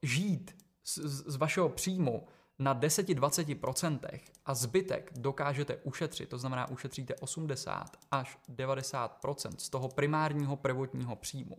žít 0.02 0.56
z, 0.84 0.98
z 1.32 1.36
vašeho 1.36 1.70
příjmu 1.70 2.28
na 2.60 2.76
10-20% 2.76 4.20
a 4.46 4.54
zbytek 4.54 5.12
dokážete 5.16 5.78
ušetřit, 5.84 6.30
to 6.30 6.38
znamená 6.38 6.70
ušetříte 6.70 7.16
80 7.16 7.98
až 8.12 8.40
90% 8.56 9.56
z 9.58 9.70
toho 9.70 9.90
primárního 9.90 10.56
prvotního 10.56 11.16
příjmu, 11.16 11.58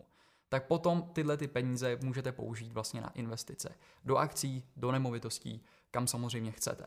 tak 0.55 0.67
potom 0.67 1.09
tyhle 1.13 1.37
ty 1.37 1.47
peníze 1.47 1.97
můžete 2.01 2.31
použít 2.31 2.73
vlastně 2.73 3.01
na 3.01 3.09
investice. 3.09 3.75
Do 4.05 4.17
akcí, 4.17 4.63
do 4.75 4.91
nemovitostí, 4.91 5.63
kam 5.91 6.07
samozřejmě 6.07 6.51
chcete. 6.51 6.85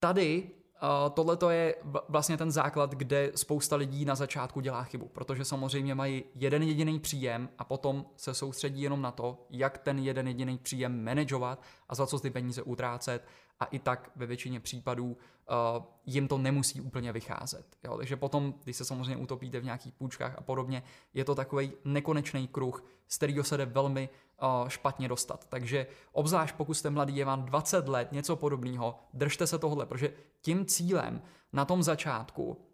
Tady 0.00 0.50
Uh, 0.82 1.10
Tohle 1.14 1.54
je 1.54 1.74
vlastně 2.08 2.36
ten 2.36 2.50
základ, 2.50 2.94
kde 2.94 3.32
spousta 3.34 3.76
lidí 3.76 4.04
na 4.04 4.14
začátku 4.14 4.60
dělá 4.60 4.84
chybu, 4.84 5.08
protože 5.08 5.44
samozřejmě 5.44 5.94
mají 5.94 6.24
jeden 6.34 6.62
jediný 6.62 7.00
příjem 7.00 7.48
a 7.58 7.64
potom 7.64 8.06
se 8.16 8.34
soustředí 8.34 8.82
jenom 8.82 9.02
na 9.02 9.10
to, 9.10 9.46
jak 9.50 9.78
ten 9.78 9.98
jeden 9.98 10.28
jediný 10.28 10.58
příjem 10.58 11.04
manažovat 11.04 11.62
a 11.88 11.94
za 11.94 12.06
co 12.06 12.18
ty 12.18 12.30
peníze 12.30 12.62
utrácet 12.62 13.26
a 13.60 13.64
i 13.64 13.78
tak 13.78 14.10
ve 14.16 14.26
většině 14.26 14.60
případů 14.60 15.06
uh, 15.06 15.84
jim 16.06 16.28
to 16.28 16.38
nemusí 16.38 16.80
úplně 16.80 17.12
vycházet. 17.12 17.66
Jo? 17.84 17.96
Takže 17.96 18.16
potom, 18.16 18.54
když 18.64 18.76
se 18.76 18.84
samozřejmě 18.84 19.16
utopíte 19.16 19.60
v 19.60 19.64
nějakých 19.64 19.94
půjčkách 19.94 20.38
a 20.38 20.40
podobně, 20.40 20.82
je 21.14 21.24
to 21.24 21.34
takový 21.34 21.72
nekonečný 21.84 22.48
kruh, 22.48 22.84
z 23.08 23.16
kterého 23.16 23.44
se 23.44 23.56
jde 23.56 23.66
velmi 23.66 24.08
uh, 24.42 24.68
špatně 24.68 25.08
dostat. 25.08 25.46
Takže 25.48 25.86
obzvlášť 26.12 26.54
pokud 26.54 26.74
jste 26.74 26.90
mladý, 26.90 27.16
je 27.16 27.24
vám 27.24 27.44
20 27.44 27.88
let, 27.88 28.12
něco 28.12 28.36
podobného, 28.36 28.98
držte 29.14 29.46
se 29.46 29.58
tohle, 29.58 29.86
protože 29.86 30.12
tím 30.40 30.66
cílem 30.66 31.22
na 31.52 31.64
tom 31.64 31.82
začátku 31.82 32.66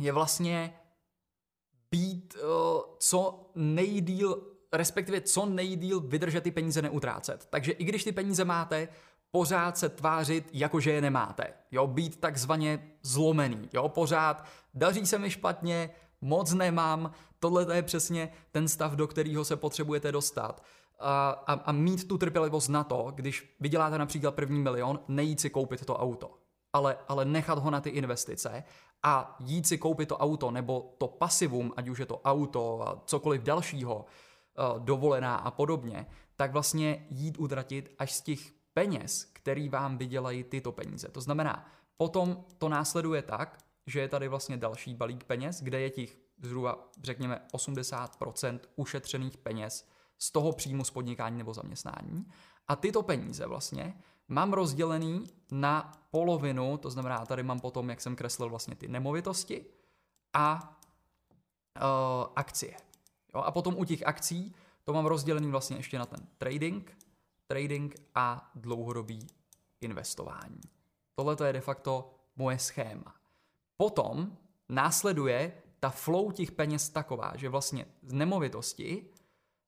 je 0.00 0.12
vlastně 0.12 0.74
být 1.90 2.36
uh, 2.36 2.80
co 2.98 3.50
nejdíl, 3.54 4.42
respektive 4.72 5.20
co 5.20 5.46
nejdíl 5.46 6.00
vydržet 6.00 6.40
ty 6.40 6.50
peníze 6.50 6.82
neutrácet. 6.82 7.46
Takže 7.50 7.72
i 7.72 7.84
když 7.84 8.04
ty 8.04 8.12
peníze 8.12 8.44
máte, 8.44 8.88
pořád 9.30 9.78
se 9.78 9.88
tvářit, 9.88 10.50
jako 10.52 10.80
že 10.80 10.92
je 10.92 11.00
nemáte. 11.00 11.52
Jo, 11.70 11.86
být 11.86 12.20
takzvaně 12.20 12.92
zlomený. 13.02 13.68
Jo, 13.72 13.88
pořád 13.88 14.44
daří 14.74 15.06
se 15.06 15.18
mi 15.18 15.30
špatně, 15.30 15.90
moc 16.20 16.52
nemám, 16.52 17.10
tohle 17.38 17.76
je 17.76 17.82
přesně 17.82 18.32
ten 18.50 18.68
stav, 18.68 18.92
do 18.92 19.06
kterého 19.06 19.44
se 19.44 19.56
potřebujete 19.56 20.12
dostat. 20.12 20.64
A, 21.00 21.30
a, 21.30 21.52
a 21.52 21.72
mít 21.72 22.08
tu 22.08 22.18
trpělivost 22.18 22.68
na 22.68 22.84
to, 22.84 23.12
když 23.14 23.56
vyděláte 23.60 23.98
například 23.98 24.34
první 24.34 24.60
milion, 24.60 25.00
nejít 25.08 25.40
si 25.40 25.50
koupit 25.50 25.84
to 25.84 25.96
auto, 25.96 26.38
ale, 26.72 26.96
ale 27.08 27.24
nechat 27.24 27.58
ho 27.58 27.70
na 27.70 27.80
ty 27.80 27.90
investice 27.90 28.64
a 29.02 29.36
jít 29.40 29.66
si 29.66 29.78
koupit 29.78 30.08
to 30.08 30.18
auto 30.18 30.50
nebo 30.50 30.94
to 30.98 31.08
pasivum, 31.08 31.72
ať 31.76 31.88
už 31.88 31.98
je 31.98 32.06
to 32.06 32.20
auto 32.20 32.88
a 32.88 33.02
cokoliv 33.06 33.42
dalšího, 33.42 34.04
dovolená 34.78 35.36
a 35.36 35.50
podobně, 35.50 36.06
tak 36.36 36.52
vlastně 36.52 37.06
jít 37.10 37.38
utratit 37.38 37.94
až 37.98 38.12
z 38.12 38.20
těch 38.20 38.57
peněz, 38.78 39.30
který 39.32 39.68
vám 39.68 39.98
vydělají 39.98 40.44
tyto 40.44 40.72
peníze. 40.72 41.08
To 41.08 41.20
znamená, 41.20 41.66
potom 41.96 42.44
to 42.58 42.68
následuje 42.68 43.22
tak, 43.22 43.58
že 43.86 44.00
je 44.00 44.08
tady 44.08 44.28
vlastně 44.28 44.56
další 44.56 44.94
balík 44.94 45.24
peněz, 45.24 45.62
kde 45.62 45.80
je 45.80 45.90
těch 45.90 46.18
zhruba, 46.42 46.88
řekněme, 47.02 47.40
80% 47.54 48.58
ušetřených 48.76 49.36
peněz 49.36 49.88
z 50.18 50.30
toho 50.30 50.52
příjmu 50.52 50.84
z 50.84 50.90
podnikání 50.90 51.38
nebo 51.38 51.54
zaměstnání. 51.54 52.26
A 52.68 52.76
tyto 52.76 53.02
peníze 53.02 53.46
vlastně 53.46 53.94
mám 54.28 54.52
rozdělený 54.52 55.24
na 55.50 55.92
polovinu, 56.10 56.76
to 56.76 56.90
znamená, 56.90 57.26
tady 57.26 57.42
mám 57.42 57.60
potom, 57.60 57.90
jak 57.90 58.00
jsem 58.00 58.16
kreslil 58.16 58.48
vlastně 58.48 58.74
ty 58.74 58.88
nemovitosti 58.88 59.66
a 60.32 60.78
uh, 61.76 62.32
akcie. 62.36 62.74
Jo, 63.34 63.40
a 63.40 63.50
potom 63.50 63.74
u 63.78 63.84
těch 63.84 64.06
akcí 64.06 64.54
to 64.84 64.92
mám 64.92 65.06
rozdělený 65.06 65.50
vlastně 65.50 65.76
ještě 65.76 65.98
na 65.98 66.06
ten 66.06 66.20
trading, 66.38 67.07
trading 67.48 67.94
a 68.14 68.50
dlouhodobý 68.54 69.26
investování. 69.80 70.60
Tohle 71.14 71.36
je 71.46 71.52
de 71.52 71.60
facto 71.60 72.14
moje 72.36 72.58
schéma. 72.58 73.14
Potom 73.76 74.36
následuje 74.68 75.52
ta 75.80 75.90
flow 75.90 76.32
těch 76.32 76.52
peněz 76.52 76.88
taková, 76.88 77.32
že 77.36 77.48
vlastně 77.48 77.86
z 78.02 78.12
nemovitosti 78.12 79.04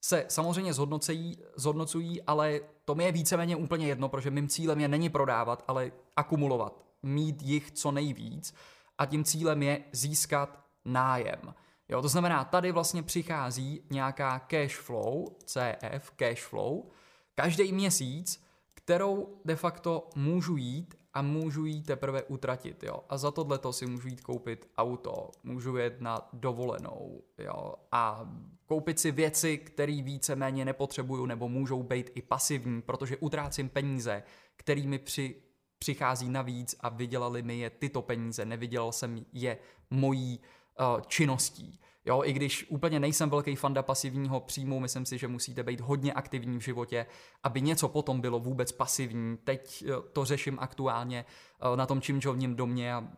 se 0.01 0.25
samozřejmě 0.29 0.75
zhodnocují, 0.75 1.39
zhodnocují, 1.57 2.23
ale 2.23 2.61
to 2.85 2.95
mi 2.95 3.05
je 3.05 3.13
víceméně 3.13 3.57
úplně 3.57 3.87
jedno, 3.87 4.09
protože 4.09 4.31
mým 4.31 4.49
cílem 4.49 4.81
je 4.81 4.89
není 4.89 5.09
prodávat, 5.09 5.65
ale 5.69 5.93
akumulovat, 6.17 6.85
mít 7.03 7.43
jich 7.43 7.71
co 7.71 7.91
nejvíc 7.91 8.55
a 8.99 9.07
tím 9.07 9.25
cílem 9.25 9.63
je 9.63 9.85
získat 9.93 10.65
nájem. 10.85 11.55
Jo, 11.89 12.03
to 12.03 12.09
znamená, 12.09 12.45
tady 12.45 12.73
vlastně 12.73 13.03
přichází 13.03 13.83
nějaká 13.91 14.39
cash 14.39 14.77
flow, 14.77 15.37
CF, 15.45 16.11
cash 16.17 16.43
flow, 16.43 16.91
každý 17.35 17.73
měsíc, 17.73 18.45
kterou 18.75 19.41
de 19.45 19.57
facto 19.57 20.11
můžu 20.17 20.57
jít 20.57 20.95
a 21.15 21.23
můžu 21.23 21.65
jí 21.65 21.83
teprve 21.83 22.23
utratit, 22.23 22.83
jo. 22.83 23.05
A 23.09 23.19
za 23.19 23.31
tohle 23.31 23.61
si 23.71 23.87
můžu 23.87 24.09
jít 24.09 24.21
koupit 24.21 24.71
auto, 24.79 25.31
můžu 25.43 25.77
jet 25.77 26.01
na 26.01 26.29
dovolenou, 26.33 27.23
jo. 27.39 27.75
A 27.93 28.31
koupit 28.67 28.99
si 28.99 29.13
věci, 29.13 29.59
které 29.59 30.03
víceméně 30.03 30.65
nepotřebuju 30.65 31.27
nebo 31.27 31.49
můžou 31.49 31.83
být 31.83 32.11
i 32.15 32.23
pasivní, 32.23 32.83
protože 32.83 33.17
utrácím 33.17 33.69
peníze, 33.69 34.23
kterými 34.57 34.99
při, 34.99 35.43
přichází 35.79 36.29
navíc 36.29 36.75
a 36.81 36.89
vydělali 36.89 37.43
mi 37.43 37.59
je 37.59 37.71
tyto 37.71 38.03
peníze, 38.03 38.45
nevydělal 38.45 38.93
jsem 38.93 39.25
je 39.33 39.59
mojí 39.91 40.41
uh, 40.81 41.01
činností. 41.01 41.81
Jo, 42.05 42.23
i 42.25 42.33
když 42.33 42.67
úplně 42.71 43.01
nejsem 43.01 43.31
velký 43.31 43.57
fanda 43.57 43.83
pasivního 43.83 44.41
příjmu, 44.41 44.81
myslím 44.81 45.07
si, 45.07 45.19
že 45.19 45.29
musíte 45.29 45.63
být 45.63 45.81
hodně 45.81 46.13
aktivní 46.13 46.59
v 46.59 46.63
životě, 46.63 47.07
aby 47.43 47.61
něco 47.61 47.89
potom 47.89 48.21
bylo 48.21 48.41
vůbec 48.41 48.73
pasivní. 48.73 49.37
Teď 49.37 49.85
eh, 49.87 49.93
to 50.13 50.25
řeším 50.25 50.59
aktuálně 50.61 51.25
eh, 51.25 51.77
na 51.77 51.87
tom 51.87 52.01
čimčovním 52.01 52.57
domě 52.57 52.95
a 52.95 53.09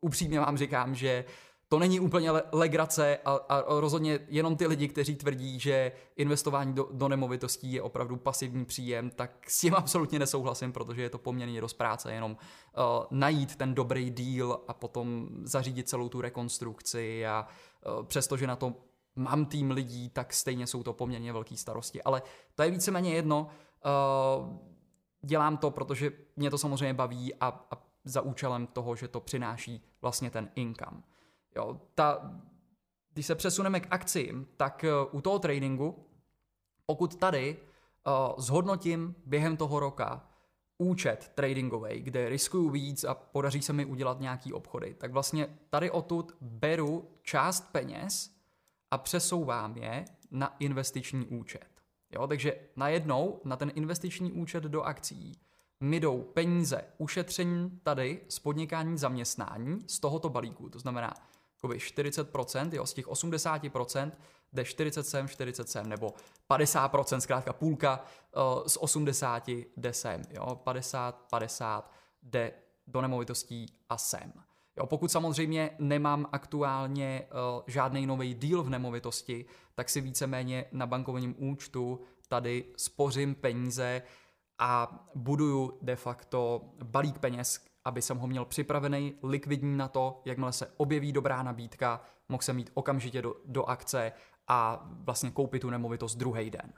upřímně 0.00 0.40
vám 0.40 0.56
říkám, 0.56 0.94
že 0.94 1.24
to 1.68 1.78
není 1.78 2.00
úplně 2.00 2.30
legrace 2.52 3.18
a, 3.24 3.34
a 3.34 3.80
rozhodně 3.80 4.18
jenom 4.28 4.56
ty 4.56 4.66
lidi, 4.66 4.88
kteří 4.88 5.16
tvrdí, 5.16 5.60
že 5.60 5.92
investování 6.16 6.72
do, 6.72 6.88
do 6.92 7.08
nemovitostí 7.08 7.72
je 7.72 7.82
opravdu 7.82 8.16
pasivní 8.16 8.64
příjem, 8.64 9.10
tak 9.10 9.50
s 9.50 9.60
tím 9.60 9.74
absolutně 9.78 10.18
nesouhlasím, 10.18 10.72
protože 10.72 11.02
je 11.02 11.10
to 11.10 11.18
poměrně 11.18 11.60
dost 11.60 11.74
práce 11.74 12.12
jenom 12.12 12.32
uh, 12.32 13.04
najít 13.10 13.56
ten 13.56 13.74
dobrý 13.74 14.10
díl 14.10 14.60
a 14.68 14.72
potom 14.74 15.28
zařídit 15.42 15.88
celou 15.88 16.08
tu 16.08 16.20
rekonstrukci 16.20 17.26
a 17.26 17.46
přestože 18.02 18.46
na 18.46 18.56
to 18.56 18.74
mám 19.16 19.46
tým 19.46 19.70
lidí, 19.70 20.10
tak 20.10 20.32
stejně 20.32 20.66
jsou 20.66 20.82
to 20.82 20.92
poměrně 20.92 21.32
velké 21.32 21.56
starosti. 21.56 22.02
Ale 22.02 22.22
to 22.54 22.62
je 22.62 22.70
víceméně 22.70 23.14
jedno. 23.14 23.48
Uh, 23.48 24.56
dělám 25.22 25.56
to, 25.56 25.70
protože 25.70 26.12
mě 26.36 26.50
to 26.50 26.58
samozřejmě 26.58 26.94
baví 26.94 27.34
a, 27.34 27.66
a 27.70 27.82
za 28.04 28.20
účelem 28.20 28.66
toho, 28.66 28.96
že 28.96 29.08
to 29.08 29.20
přináší 29.20 29.84
vlastně 30.02 30.30
ten 30.30 30.50
income. 30.54 31.02
Jo, 31.56 31.80
ta, 31.94 32.32
když 33.12 33.26
se 33.26 33.34
přesuneme 33.34 33.80
k 33.80 33.86
akcím, 33.90 34.46
tak 34.56 34.84
uh, 34.84 35.18
u 35.18 35.20
toho 35.20 35.38
tradingu, 35.38 36.06
pokud 36.86 37.16
tady 37.16 37.56
zhodnotím 38.36 39.14
během 39.26 39.56
toho 39.56 39.80
roka 39.80 40.28
účet 40.78 41.32
tradingový, 41.34 42.02
kde 42.02 42.28
riskuju 42.28 42.70
víc 42.70 43.04
a 43.04 43.14
podaří 43.14 43.62
se 43.62 43.72
mi 43.72 43.84
udělat 43.84 44.20
nějaký 44.20 44.52
obchody, 44.52 44.94
tak 44.94 45.12
vlastně 45.12 45.48
tady 45.70 45.90
odtud 45.90 46.36
beru 46.40 47.08
část 47.22 47.72
peněz 47.72 48.30
a 48.90 48.98
přesouvám 48.98 49.76
je 49.76 50.04
na 50.30 50.56
investiční 50.58 51.26
účet. 51.26 51.68
Jo, 52.10 52.26
takže 52.26 52.54
najednou 52.76 53.40
na 53.44 53.56
ten 53.56 53.72
investiční 53.74 54.32
účet 54.32 54.64
do 54.64 54.82
akcí 54.82 55.38
mi 55.80 56.00
jdou 56.00 56.22
peníze 56.22 56.84
ušetření 56.98 57.80
tady 57.82 58.20
z 58.28 58.38
podnikání 58.38 58.98
zaměstnání 58.98 59.78
z 59.86 60.00
tohoto 60.00 60.28
balíku. 60.28 60.68
To 60.68 60.78
znamená, 60.78 61.14
jakoby 61.64 61.78
40%, 61.78 62.72
jo, 62.72 62.86
z 62.86 62.94
těch 62.94 63.06
80% 63.06 64.12
jde 64.52 64.64
47, 64.64 65.28
47 65.28 65.88
nebo 65.88 66.14
50%, 66.50 67.18
zkrátka 67.18 67.52
půlka 67.52 68.04
uh, 68.36 68.66
z 68.66 68.76
80 68.76 69.48
jde 69.48 69.92
sem, 69.92 70.22
jo, 70.30 70.60
50, 70.64 71.26
50 71.30 71.92
jde 72.22 72.52
do 72.86 73.00
nemovitostí 73.00 73.66
a 73.88 73.98
sem. 73.98 74.32
Jo, 74.76 74.86
pokud 74.86 75.12
samozřejmě 75.12 75.70
nemám 75.78 76.26
aktuálně 76.32 77.26
uh, 77.30 77.62
žádný 77.66 78.06
nový 78.06 78.34
deal 78.34 78.62
v 78.62 78.70
nemovitosti, 78.70 79.44
tak 79.74 79.88
si 79.88 80.00
víceméně 80.00 80.64
na 80.72 80.86
bankovním 80.86 81.34
účtu 81.38 82.00
tady 82.28 82.64
spořím 82.76 83.34
peníze 83.34 84.02
a 84.58 85.04
buduju 85.14 85.78
de 85.82 85.96
facto 85.96 86.60
balík 86.84 87.18
peněz, 87.18 87.64
aby 87.84 88.02
jsem 88.02 88.18
ho 88.18 88.26
měl 88.26 88.44
připravený, 88.44 89.14
likvidní 89.22 89.76
na 89.76 89.88
to, 89.88 90.22
jakmile 90.24 90.52
se 90.52 90.66
objeví 90.76 91.12
dobrá 91.12 91.42
nabídka, 91.42 92.00
mohl 92.28 92.42
jsem 92.42 92.58
jít 92.58 92.70
okamžitě 92.74 93.22
do, 93.22 93.34
do 93.44 93.64
akce 93.64 94.12
a 94.48 94.88
vlastně 94.90 95.30
koupit 95.30 95.60
tu 95.60 95.70
nemovitost 95.70 96.14
druhý 96.14 96.50
den. 96.50 96.72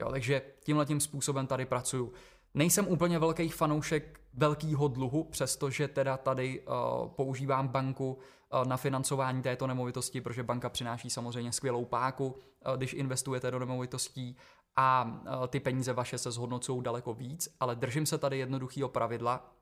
Jo, 0.00 0.10
takže 0.10 0.42
tímhle 0.64 0.86
tím 0.86 1.00
způsobem 1.00 1.46
tady 1.46 1.66
pracuju. 1.66 2.12
Nejsem 2.54 2.88
úplně 2.88 3.18
velký 3.18 3.48
fanoušek 3.48 4.20
velkého 4.34 4.88
dluhu, 4.88 5.24
přestože 5.24 5.88
teda 5.88 6.16
tady 6.16 6.60
uh, 6.60 7.08
používám 7.08 7.68
banku 7.68 8.12
uh, 8.12 8.64
na 8.64 8.76
financování 8.76 9.42
této 9.42 9.66
nemovitosti, 9.66 10.20
protože 10.20 10.42
banka 10.42 10.68
přináší 10.68 11.10
samozřejmě 11.10 11.52
skvělou 11.52 11.84
páku, 11.84 12.26
uh, 12.26 12.76
když 12.76 12.92
investujete 12.92 13.50
do 13.50 13.58
nemovitostí 13.58 14.36
a 14.76 15.04
uh, 15.04 15.46
ty 15.46 15.60
peníze 15.60 15.92
vaše 15.92 16.18
se 16.18 16.30
zhodnocují 16.30 16.82
daleko 16.82 17.14
víc, 17.14 17.56
ale 17.60 17.76
držím 17.76 18.06
se 18.06 18.18
tady 18.18 18.38
jednoduchého 18.38 18.88
pravidla, 18.88 19.52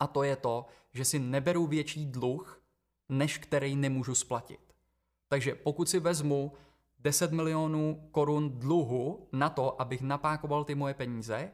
a 0.00 0.06
to 0.06 0.22
je 0.22 0.36
to, 0.36 0.66
že 0.92 1.04
si 1.04 1.18
neberu 1.18 1.66
větší 1.66 2.06
dluh, 2.06 2.62
než 3.08 3.38
který 3.38 3.76
nemůžu 3.76 4.14
splatit. 4.14 4.60
Takže 5.28 5.54
pokud 5.54 5.88
si 5.88 6.00
vezmu 6.00 6.52
10 6.98 7.32
milionů 7.32 8.08
korun 8.10 8.50
dluhu 8.58 9.28
na 9.32 9.48
to, 9.50 9.80
abych 9.80 10.02
napákoval 10.02 10.64
ty 10.64 10.74
moje 10.74 10.94
peníze, 10.94 11.50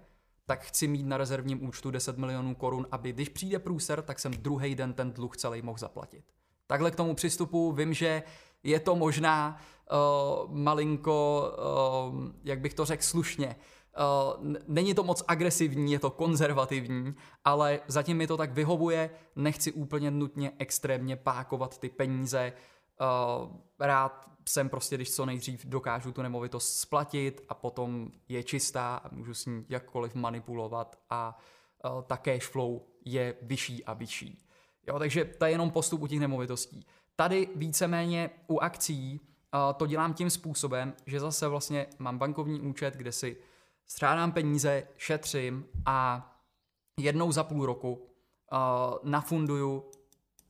tak 0.47 0.63
chci 0.63 0.89
mít 0.89 1.07
na 1.07 1.17
rezervním 1.17 1.69
účtu 1.69 1.91
10 1.91 2.19
milionů 2.19 2.55
korun, 2.55 2.87
aby 2.91 3.13
když 3.13 3.29
přijde 3.29 3.59
průser, 3.59 4.03
tak 4.03 4.19
jsem 4.19 4.33
druhý 4.33 4.75
den 4.75 4.93
ten 4.93 5.13
dluh 5.13 5.37
celý 5.37 5.63
mohl 5.63 5.79
zaplatit. 5.79 6.25
Takhle 6.67 6.91
k 6.91 6.97
tomu 6.97 7.15
přistupu 7.15 7.73
vím, 7.73 7.95
že 7.95 8.23
je 8.63 8.81
to 8.81 8.97
možná 8.97 9.61
uh, 9.93 10.55
malinko, 10.57 11.51
uh, 12.13 12.25
jak 12.45 12.61
bych 12.61 12.75
to 12.75 12.85
řekl 12.85 13.03
slušně, 13.03 13.57
není 14.67 14.95
to 14.95 15.03
moc 15.03 15.23
agresivní, 15.29 15.93
je 15.93 15.99
to 15.99 16.11
konzervativní, 16.11 17.15
ale 17.45 17.81
zatím 17.87 18.17
mi 18.17 18.27
to 18.27 18.37
tak 18.37 18.53
vyhovuje, 18.53 19.11
nechci 19.37 19.73
úplně 19.73 20.11
nutně 20.11 20.53
extrémně 20.59 21.17
pákovat 21.17 21.79
ty 21.79 21.89
peníze. 21.89 22.53
Uh, 23.01 23.57
rád 23.79 24.31
jsem 24.49 24.69
prostě, 24.69 24.97
když 24.97 25.15
co 25.15 25.27
nejdřív 25.27 25.67
dokážu 25.67 26.13
tu 26.13 26.23
nemovitost 26.23 26.79
splatit 26.79 27.45
a 27.49 27.55
potom 27.55 28.11
je 28.29 28.43
čistá 28.43 28.97
a 28.97 29.15
můžu 29.15 29.35
s 29.35 29.47
ní 29.47 29.67
jakkoliv 29.69 30.15
manipulovat 30.15 30.99
a 31.11 31.39
uh, 31.85 32.03
ta 32.03 32.17
cash 32.17 32.47
flow 32.47 32.81
je 33.05 33.35
vyšší 33.43 33.85
a 33.85 33.95
vyšší. 33.95 34.47
Jo, 34.89 34.99
takže 34.99 35.25
to 35.25 35.45
je 35.45 35.51
jenom 35.51 35.71
postup 35.71 36.03
u 36.03 36.07
těch 36.07 36.21
nemovitostí. 36.21 36.87
Tady 37.17 37.49
víceméně 37.57 38.31
u 38.49 38.59
akcí 38.59 39.21
to 39.77 39.87
dělám 39.87 40.15
tím 40.15 40.31
způsobem, 40.31 40.95
že 41.07 41.21
zase 41.21 41.49
vlastně 41.49 41.87
mám 41.99 42.19
bankovní 42.19 42.61
účet, 42.61 42.95
kde 42.95 43.13
si 43.13 43.37
střádám 43.91 44.33
peníze, 44.33 44.83
šetřím 44.97 45.67
a 45.87 46.27
jednou 47.01 47.33
za 47.33 47.45
půl 47.45 47.67
roku 47.67 47.93
uh, 47.93 48.59
nafunduju 49.03 49.91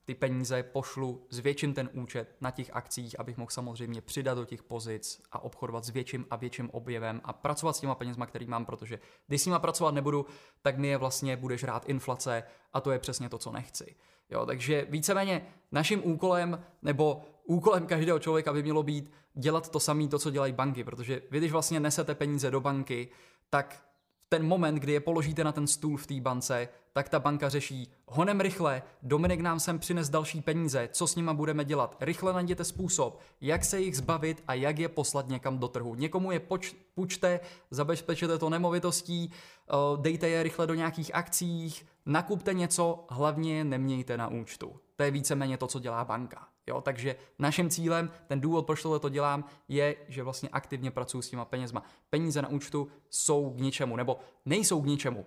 ty 0.05 0.15
peníze, 0.15 0.63
pošlu, 0.63 1.27
zvětším 1.31 1.75
ten 1.75 1.91
účet 1.93 2.37
na 2.41 2.51
těch 2.51 2.71
akcích, 2.73 3.21
abych 3.21 3.37
mohl 3.37 3.51
samozřejmě 3.51 4.01
přidat 4.01 4.35
do 4.35 4.45
těch 4.45 4.63
pozic 4.63 5.23
a 5.33 5.39
obchodovat 5.39 5.85
s 5.85 5.89
větším 5.89 6.27
a 6.31 6.37
větším 6.37 6.71
objevem 6.71 7.21
a 7.25 7.33
pracovat 7.33 7.77
s 7.77 7.81
těma 7.81 7.95
penězma, 7.95 8.27
který 8.27 8.47
mám, 8.47 8.65
protože 8.65 8.99
když 9.27 9.43
s 9.43 9.47
nima 9.47 9.59
pracovat 9.59 9.95
nebudu, 9.95 10.27
tak 10.63 10.79
mi 10.79 10.89
je 10.89 10.97
vlastně 10.97 11.37
bude 11.37 11.59
žrát 11.59 11.89
inflace 11.89 12.43
a 12.73 12.81
to 12.81 12.91
je 12.91 12.99
přesně 12.99 13.29
to, 13.29 13.39
co 13.39 13.53
nechci. 13.53 13.97
Jo, 14.31 14.47
takže 14.47 14.87
víceméně 14.91 15.47
naším 15.73 16.07
úkolem, 16.07 16.65
nebo 16.83 17.23
úkolem 17.51 17.87
každého 17.87 18.19
člověka 18.19 18.53
by 18.53 18.63
mělo 18.63 18.83
být 18.83 19.13
dělat 19.35 19.69
to 19.69 19.81
samé, 19.81 20.09
to, 20.09 20.19
co 20.19 20.31
dělají 20.31 20.53
banky, 20.53 20.85
protože 20.85 21.23
vy, 21.31 21.39
když 21.39 21.53
vlastně 21.53 21.81
nesete 21.81 22.15
peníze 22.15 22.51
do 22.51 22.61
banky, 22.61 23.09
tak 23.51 23.85
v 24.21 24.29
ten 24.29 24.47
moment, 24.47 24.75
kdy 24.75 24.93
je 24.93 25.01
položíte 25.01 25.45
na 25.45 25.53
ten 25.53 25.67
stůl 25.67 25.97
v 25.97 26.07
té 26.07 26.21
bance, 26.21 26.69
tak 26.93 27.09
ta 27.09 27.19
banka 27.19 27.49
řeší, 27.49 27.93
honem 28.07 28.41
rychle, 28.41 28.83
Dominik 29.03 29.41
nám 29.41 29.61
sem 29.61 29.79
přines 29.79 30.09
další 30.09 30.41
peníze, 30.43 30.89
co 30.93 31.07
s 31.07 31.17
nima 31.17 31.35
budeme 31.35 31.65
dělat, 31.65 31.97
rychle 32.01 32.33
najděte 32.33 32.65
způsob, 32.65 33.21
jak 33.41 33.65
se 33.65 33.81
jich 33.81 33.97
zbavit 33.97 34.43
a 34.49 34.55
jak 34.55 34.79
je 34.79 34.89
poslat 34.89 35.29
někam 35.29 35.59
do 35.59 35.69
trhu. 35.69 35.95
Někomu 35.95 36.33
je 36.33 36.41
poč- 36.41 36.75
půjčte, 36.95 37.41
zabezpečete 37.71 38.39
to 38.39 38.51
nemovitostí, 38.51 39.31
eh, 39.33 39.75
dejte 39.97 40.29
je 40.29 40.43
rychle 40.43 40.67
do 40.67 40.75
nějakých 40.75 41.15
akcích, 41.15 41.87
nakupte 42.07 42.55
něco, 42.55 43.05
hlavně 43.11 43.57
je 43.57 43.65
nemějte 43.65 44.17
na 44.17 44.29
účtu. 44.29 44.81
To 44.97 45.03
je 45.03 45.11
víceméně 45.11 45.57
to, 45.57 45.67
co 45.67 45.79
dělá 45.79 46.05
banka. 46.05 46.49
Jo, 46.67 46.81
takže 46.81 47.17
naším 47.39 47.71
cílem, 47.71 48.11
ten 48.27 48.41
důvod, 48.41 48.67
proč 48.67 48.83
tohle 48.83 48.99
to 48.99 49.09
dělám, 49.09 49.45
je, 49.69 49.97
že 50.09 50.23
vlastně 50.23 50.49
aktivně 50.49 50.91
pracuji 50.91 51.23
s 51.23 51.31
těma 51.31 51.45
penězma. 51.45 51.83
Peníze 52.11 52.43
na 52.43 52.49
účtu 52.49 52.89
jsou 53.11 53.51
k 53.51 53.61
ničemu, 53.61 53.97
nebo 53.97 54.19
nejsou 54.45 54.83
k 54.83 54.87
ničemu. 54.87 55.27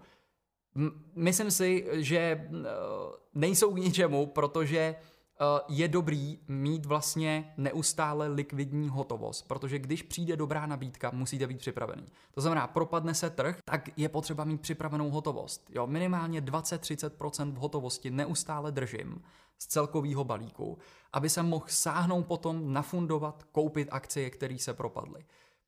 Myslím 1.15 1.51
si, 1.51 1.88
že 1.92 2.18
eh, 2.18 2.48
nejsou 3.34 3.74
k 3.74 3.77
ničemu, 3.77 4.25
protože 4.25 4.80
eh, 4.80 4.96
je 5.68 5.88
dobrý 5.88 6.39
mít 6.48 6.86
vlastně 6.86 7.53
neustále 7.58 8.27
likvidní 8.27 8.89
hotovost, 8.89 9.48
protože 9.48 9.80
když 9.80 10.03
přijde 10.03 10.38
dobrá 10.38 10.65
nabídka, 10.65 11.12
musíte 11.13 11.48
být 11.48 11.58
připravený. 11.58 12.06
To 12.32 12.42
znamená, 12.42 12.68
propadne 12.68 13.13
se 13.13 13.30
trh, 13.30 13.58
tak 13.65 13.89
je 13.98 14.10
potřeba 14.10 14.44
mít 14.44 14.62
připravenou 14.62 15.10
hotovost. 15.10 15.70
Jo, 15.70 15.88
minimálně 15.88 16.42
20-30% 16.42 17.51
v 17.51 17.58
hotovosti 17.58 18.12
neustále 18.12 18.72
držím 18.72 19.22
z 19.58 19.68
celkového 19.68 20.24
balíku, 20.24 20.77
aby 21.13 21.30
se 21.30 21.44
mohl 21.44 21.65
sáhnout 21.68 22.25
potom, 22.25 22.74
nafundovat, 22.74 23.44
koupit 23.51 23.88
akcie, 23.92 24.30
které 24.30 24.58
se 24.60 24.74
propadly. 24.74 25.24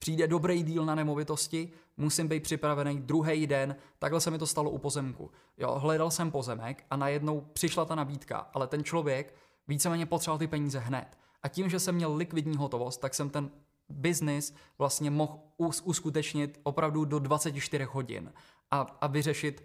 Přijde 0.05 0.27
dobrý 0.27 0.63
díl 0.63 0.85
na 0.85 0.95
nemovitosti, 0.95 1.71
musím 1.97 2.27
být 2.27 2.43
připravený 2.43 3.01
druhý 3.01 3.47
den, 3.47 3.75
takhle 4.00 4.21
se 4.21 4.31
mi 4.31 4.38
to 4.38 4.47
stalo 4.47 4.69
u 4.69 4.77
pozemku. 4.77 5.31
Jo, 5.57 5.79
hledal 5.79 6.12
jsem 6.12 6.31
pozemek 6.31 6.85
a 6.89 6.95
najednou 6.95 7.41
přišla 7.41 7.85
ta 7.85 7.95
nabídka, 7.95 8.38
ale 8.53 8.67
ten 8.67 8.83
člověk 8.83 9.35
víceméně 9.67 10.05
potřeboval 10.05 10.39
ty 10.39 10.47
peníze 10.47 10.79
hned. 10.79 11.17
A 11.43 11.47
tím, 11.47 11.69
že 11.69 11.79
jsem 11.79 11.95
měl 11.95 12.15
likvidní 12.15 12.57
hotovost, 12.57 13.01
tak 13.01 13.15
jsem 13.15 13.29
ten 13.29 13.50
biznis 13.89 14.53
vlastně 14.77 15.12
mohl 15.12 15.39
uskutečnit 15.83 16.59
opravdu 16.63 17.05
do 17.05 17.19
24 17.19 17.83
hodin 17.83 18.33
a, 18.71 18.97
a 19.01 19.07
vyřešit 19.07 19.63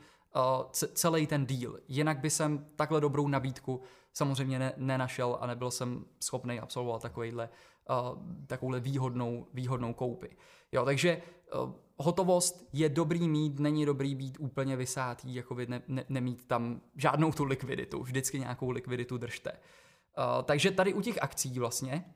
celý 0.73 1.27
ten 1.27 1.47
deal. 1.47 1.79
Jinak 1.89 2.19
by 2.19 2.31
jsem 2.31 2.67
takhle 2.77 3.01
dobrou 3.01 3.29
nabídku 3.29 3.81
samozřejmě 4.13 4.59
ne, 4.59 4.73
nenašel 4.77 5.39
a 5.41 5.47
nebyl 5.47 5.71
jsem 5.71 6.05
schopný 6.21 6.61
absolvovat 6.61 7.03
takovýhle, 7.03 7.49
uh, 7.91 8.19
takovouhle 8.47 8.81
výhodnou, 8.81 9.47
výhodnou 9.55 9.95
koupy. 9.95 10.29
Jo, 10.73 10.85
takže 10.85 11.23
uh, 11.63 11.73
hotovost 11.97 12.69
je 12.73 12.89
dobrý 12.89 13.29
mít, 13.29 13.59
není 13.59 13.87
dobrý 13.87 14.15
být 14.15 14.37
úplně 14.41 14.77
vysátý, 14.77 15.35
jako 15.35 15.55
vy 15.55 15.67
ne, 15.67 15.83
ne, 15.89 16.05
nemít 16.09 16.45
tam 16.45 16.81
žádnou 16.97 17.33
tu 17.33 17.45
likviditu, 17.45 18.03
vždycky 18.03 18.39
nějakou 18.39 18.71
likviditu 18.71 19.19
držte. 19.19 19.53
Uh, 19.53 20.43
takže 20.43 20.71
tady 20.71 20.95
u 20.95 21.01
těch 21.01 21.23
akcí 21.23 21.59
vlastně 21.59 22.15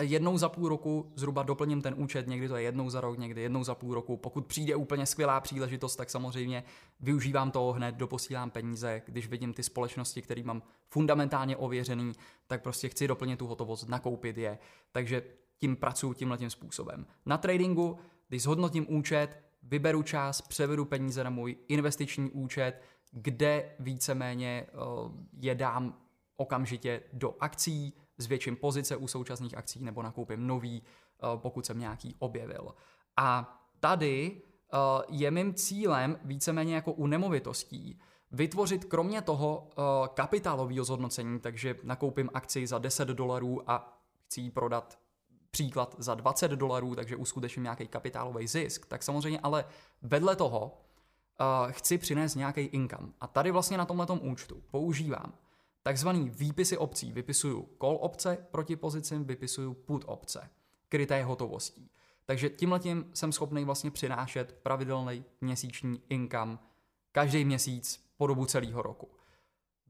jednou 0.00 0.38
za 0.38 0.48
půl 0.48 0.68
roku 0.68 1.12
zhruba 1.14 1.42
doplním 1.42 1.82
ten 1.82 1.94
účet, 1.96 2.26
někdy 2.26 2.48
to 2.48 2.56
je 2.56 2.62
jednou 2.62 2.90
za 2.90 3.00
rok, 3.00 3.18
někdy 3.18 3.42
jednou 3.42 3.64
za 3.64 3.74
půl 3.74 3.94
roku. 3.94 4.16
Pokud 4.16 4.46
přijde 4.46 4.76
úplně 4.76 5.06
skvělá 5.06 5.40
příležitost, 5.40 5.96
tak 5.96 6.10
samozřejmě 6.10 6.64
využívám 7.00 7.50
toho 7.50 7.72
hned, 7.72 7.94
doposílám 7.94 8.50
peníze, 8.50 9.02
když 9.06 9.26
vidím 9.26 9.52
ty 9.52 9.62
společnosti, 9.62 10.22
které 10.22 10.42
mám 10.42 10.62
fundamentálně 10.90 11.56
ověřený, 11.56 12.12
tak 12.46 12.62
prostě 12.62 12.88
chci 12.88 13.08
doplnit 13.08 13.38
tu 13.38 13.46
hotovost, 13.46 13.88
nakoupit 13.88 14.38
je. 14.38 14.58
Takže 14.92 15.22
tím 15.58 15.76
pracuji 15.76 16.12
tímhle 16.14 16.38
tím 16.38 16.50
způsobem. 16.50 17.06
Na 17.26 17.38
tradingu, 17.38 17.98
když 18.28 18.42
zhodnotím 18.42 18.86
účet, 18.88 19.38
vyberu 19.62 20.02
čas, 20.02 20.40
převedu 20.40 20.84
peníze 20.84 21.24
na 21.24 21.30
můj 21.30 21.56
investiční 21.68 22.30
účet, 22.30 22.82
kde 23.12 23.74
víceméně 23.78 24.66
eh, 24.68 24.76
je 25.40 25.54
dám 25.54 25.98
okamžitě 26.36 27.02
do 27.12 27.34
akcí, 27.40 27.92
zvětším 28.18 28.56
pozice 28.56 28.96
u 28.96 29.08
současných 29.08 29.56
akcí 29.56 29.84
nebo 29.84 30.02
nakoupím 30.02 30.46
nový, 30.46 30.82
eh, 30.82 31.26
pokud 31.36 31.66
jsem 31.66 31.78
nějaký 31.78 32.16
objevil. 32.18 32.74
A 33.16 33.58
tady 33.80 34.42
eh, 34.42 34.76
je 35.08 35.30
mým 35.30 35.54
cílem 35.54 36.18
víceméně 36.24 36.74
jako 36.74 36.92
u 36.92 37.06
nemovitostí 37.06 38.00
vytvořit 38.32 38.84
kromě 38.84 39.22
toho 39.22 39.68
eh, 39.70 39.82
kapitálového 40.14 40.84
zhodnocení, 40.84 41.40
takže 41.40 41.74
nakoupím 41.82 42.30
akci 42.34 42.66
za 42.66 42.78
10 42.78 43.08
dolarů 43.08 43.70
a 43.70 44.02
chci 44.26 44.40
ji 44.40 44.50
prodat 44.50 44.98
příklad 45.50 45.94
za 45.98 46.14
20 46.14 46.50
dolarů, 46.50 46.94
takže 46.94 47.16
uskutečním 47.16 47.62
nějaký 47.62 47.88
kapitálový 47.88 48.46
zisk, 48.46 48.86
tak 48.86 49.02
samozřejmě 49.02 49.40
ale 49.42 49.64
vedle 50.02 50.36
toho 50.36 50.80
chci 51.70 51.98
přinést 51.98 52.34
nějaký 52.34 52.60
income. 52.60 53.12
A 53.20 53.26
tady 53.26 53.50
vlastně 53.50 53.78
na 53.78 53.84
tomhle 53.84 54.06
účtu 54.20 54.62
používám 54.70 55.32
Takzvaný 55.86 56.30
výpisy 56.30 56.78
opcí. 56.78 57.12
Vypisuju 57.12 57.68
call 57.80 57.98
opce 58.00 58.46
proti 58.50 58.76
pozicím, 58.76 59.24
vypisuju 59.24 59.74
put 59.74 60.04
opce, 60.06 60.50
kryté 60.88 61.22
hotovostí. 61.22 61.90
Takže 62.24 62.50
tímhletím 62.50 63.10
jsem 63.14 63.32
schopný 63.32 63.64
vlastně 63.64 63.90
přinášet 63.90 64.52
pravidelný 64.62 65.24
měsíční 65.40 66.02
income 66.08 66.58
každý 67.12 67.44
měsíc 67.44 68.10
po 68.16 68.26
dobu 68.26 68.46
celého 68.46 68.82
roku. 68.82 69.10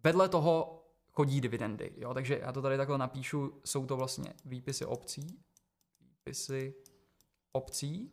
Vedle 0.05 0.29
toho 0.29 0.83
chodí 1.11 1.41
dividendy. 1.41 1.93
Jo? 1.97 2.15
Takže 2.15 2.39
já 2.39 2.53
to 2.53 2.63
tady 2.63 2.77
takhle 2.77 2.99
napíšu, 2.99 3.61
jsou 3.65 3.87
to 3.87 3.97
vlastně 3.97 4.35
výpisy 4.45 4.85
opcí, 4.85 5.45
výpisy 6.01 6.75
opcí, 7.53 8.11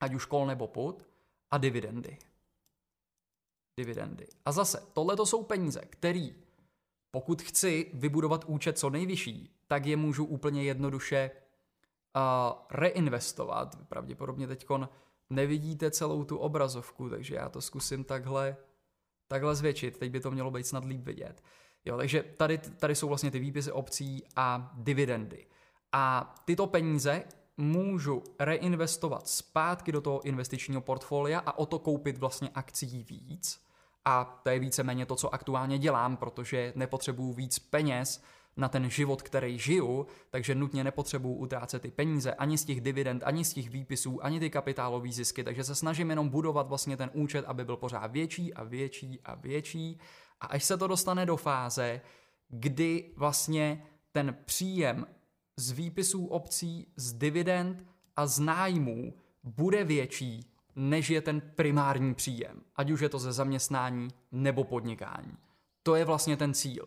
ať 0.00 0.14
už 0.14 0.26
call 0.26 0.46
nebo 0.46 0.68
put, 0.68 1.06
a 1.50 1.58
dividendy. 1.58 2.18
Dividendy. 3.76 4.26
A 4.44 4.52
zase, 4.52 4.86
tohle 4.92 5.16
to 5.16 5.26
jsou 5.26 5.42
peníze, 5.42 5.80
které 5.80 6.28
pokud 7.18 7.42
chci 7.42 7.90
vybudovat 7.94 8.44
účet 8.44 8.78
co 8.78 8.90
nejvyšší, 8.90 9.50
tak 9.66 9.86
je 9.86 9.96
můžu 9.96 10.24
úplně 10.24 10.62
jednoduše 10.62 11.30
uh, 11.30 12.22
reinvestovat. 12.70 13.76
Pravděpodobně 13.88 14.46
teď 14.46 14.66
nevidíte 15.30 15.90
celou 15.90 16.24
tu 16.24 16.36
obrazovku, 16.36 17.10
takže 17.10 17.34
já 17.34 17.48
to 17.48 17.60
zkusím 17.60 18.04
takhle, 18.04 18.56
takhle 19.28 19.54
zvětšit. 19.54 19.98
Teď 19.98 20.12
by 20.12 20.20
to 20.20 20.30
mělo 20.30 20.50
být 20.50 20.66
snad 20.66 20.84
líp 20.84 21.04
vidět. 21.04 21.42
Jo, 21.84 21.96
takže 21.96 22.22
tady, 22.22 22.58
tady 22.58 22.94
jsou 22.94 23.08
vlastně 23.08 23.30
ty 23.30 23.38
výpisy 23.38 23.72
opcí 23.72 24.24
a 24.36 24.72
dividendy. 24.74 25.46
A 25.92 26.34
tyto 26.44 26.66
peníze 26.66 27.24
můžu 27.56 28.22
reinvestovat 28.38 29.28
zpátky 29.28 29.92
do 29.92 30.00
toho 30.00 30.20
investičního 30.20 30.80
portfolia 30.80 31.38
a 31.38 31.58
o 31.58 31.66
to 31.66 31.78
koupit 31.78 32.18
vlastně 32.18 32.50
akcí 32.54 33.04
víc 33.04 33.67
a 34.08 34.40
to 34.42 34.50
je 34.50 34.58
víceméně 34.58 35.06
to, 35.06 35.16
co 35.16 35.34
aktuálně 35.34 35.78
dělám, 35.78 36.16
protože 36.16 36.72
nepotřebuju 36.76 37.32
víc 37.32 37.58
peněz 37.58 38.22
na 38.56 38.68
ten 38.68 38.90
život, 38.90 39.22
který 39.22 39.58
žiju, 39.58 40.06
takže 40.30 40.54
nutně 40.54 40.84
nepotřebuju 40.84 41.34
utrácet 41.34 41.82
ty 41.82 41.90
peníze 41.90 42.34
ani 42.34 42.58
z 42.58 42.64
těch 42.64 42.80
dividend, 42.80 43.22
ani 43.26 43.44
z 43.44 43.52
těch 43.52 43.70
výpisů, 43.70 44.24
ani 44.24 44.40
ty 44.40 44.50
kapitálové 44.50 45.12
zisky, 45.12 45.44
takže 45.44 45.64
se 45.64 45.74
snažím 45.74 46.10
jenom 46.10 46.28
budovat 46.28 46.68
vlastně 46.68 46.96
ten 46.96 47.10
účet, 47.12 47.44
aby 47.44 47.64
byl 47.64 47.76
pořád 47.76 48.12
větší 48.12 48.54
a 48.54 48.64
větší 48.64 49.20
a 49.24 49.34
větší. 49.34 50.00
A 50.40 50.46
až 50.46 50.64
se 50.64 50.76
to 50.76 50.86
dostane 50.86 51.26
do 51.26 51.36
fáze, 51.36 52.00
kdy 52.48 53.12
vlastně 53.16 53.82
ten 54.12 54.36
příjem 54.44 55.06
z 55.56 55.70
výpisů 55.70 56.26
obcí, 56.26 56.92
z 56.96 57.12
dividend 57.12 57.84
a 58.16 58.26
z 58.26 58.38
nájmů 58.38 59.14
bude 59.42 59.84
větší 59.84 60.57
než 60.78 61.10
je 61.10 61.20
ten 61.20 61.40
primární 61.40 62.14
příjem, 62.14 62.62
ať 62.76 62.90
už 62.90 63.00
je 63.00 63.08
to 63.08 63.18
ze 63.18 63.32
zaměstnání 63.32 64.08
nebo 64.32 64.64
podnikání. 64.64 65.36
To 65.82 65.94
je 65.94 66.04
vlastně 66.04 66.36
ten 66.36 66.54
cíl. 66.54 66.86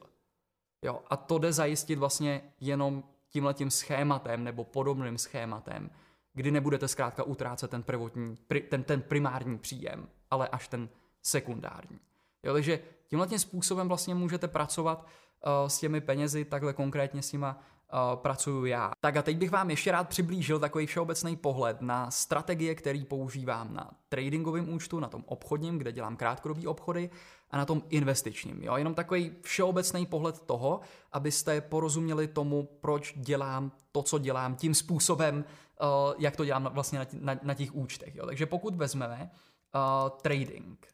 Jo, 0.82 1.02
a 1.10 1.18
to 1.18 1.38
jde 1.38 1.54
zajistit 1.54 1.96
vlastně 1.96 2.42
jenom 2.60 3.04
tímhletím 3.30 3.72
schématem 3.72 4.44
nebo 4.44 4.64
podobným 4.64 5.18
schématem, 5.18 5.90
kdy 6.34 6.52
nebudete 6.52 6.88
zkrátka 6.88 7.24
utrácet 7.24 7.72
ten 7.72 7.84
prvotní, 7.84 8.38
ten, 8.70 8.84
ten 8.84 9.02
primární 9.02 9.58
příjem, 9.58 10.08
ale 10.32 10.48
až 10.48 10.68
ten 10.68 10.90
sekundární. 11.22 12.00
Jo, 12.44 12.54
takže 12.54 12.80
tímhle 13.12 13.40
způsobem 13.40 13.88
vlastně 13.88 14.16
můžete 14.16 14.48
pracovat 14.48 15.06
uh, 15.06 15.68
s 15.68 15.80
těmi 15.80 16.02
penězi, 16.02 16.46
takhle 16.46 16.74
konkrétně 16.74 17.22
s 17.22 17.32
nima 17.32 17.58
uh, 17.94 18.16
pracuju 18.16 18.66
já. 18.66 18.92
Tak 19.00 19.18
a 19.18 19.22
teď 19.22 19.38
bych 19.38 19.52
vám 19.52 19.70
ještě 19.70 19.92
rád 19.92 20.10
přiblížil 20.10 20.60
takový 20.60 20.86
všeobecný 20.86 21.36
pohled 21.36 21.82
na 21.82 22.12
strategie, 22.12 22.76
který 22.76 23.06
používám 23.06 23.74
na 23.74 23.92
tradingovém 24.10 24.74
účtu, 24.74 25.00
na 25.00 25.08
tom 25.08 25.24
obchodním, 25.28 25.78
kde 25.78 25.92
dělám 25.92 26.16
krátkodobý 26.16 26.68
obchody 26.68 27.10
a 27.50 27.58
na 27.58 27.66
tom 27.66 27.84
investičním. 27.90 28.64
Jo? 28.64 28.76
Jenom 28.78 28.94
takový 28.94 29.32
všeobecný 29.42 30.06
pohled 30.06 30.40
toho, 30.40 30.80
abyste 31.12 31.62
porozuměli 31.62 32.28
tomu, 32.28 32.70
proč 32.82 33.14
dělám 33.18 33.72
to, 33.92 34.04
co 34.04 34.20
dělám, 34.20 34.56
tím 34.56 34.76
způsobem, 34.76 35.46
uh, 35.82 36.14
jak 36.18 36.36
to 36.36 36.46
dělám 36.46 36.70
vlastně 36.74 37.00
na, 37.00 37.06
na, 37.14 37.40
na 37.44 37.54
těch 37.54 37.76
účtech. 37.76 38.16
Jo? 38.16 38.26
Takže 38.26 38.46
pokud 38.46 38.76
vezmeme 38.76 39.32
uh, 39.76 40.10
trading, 40.10 40.88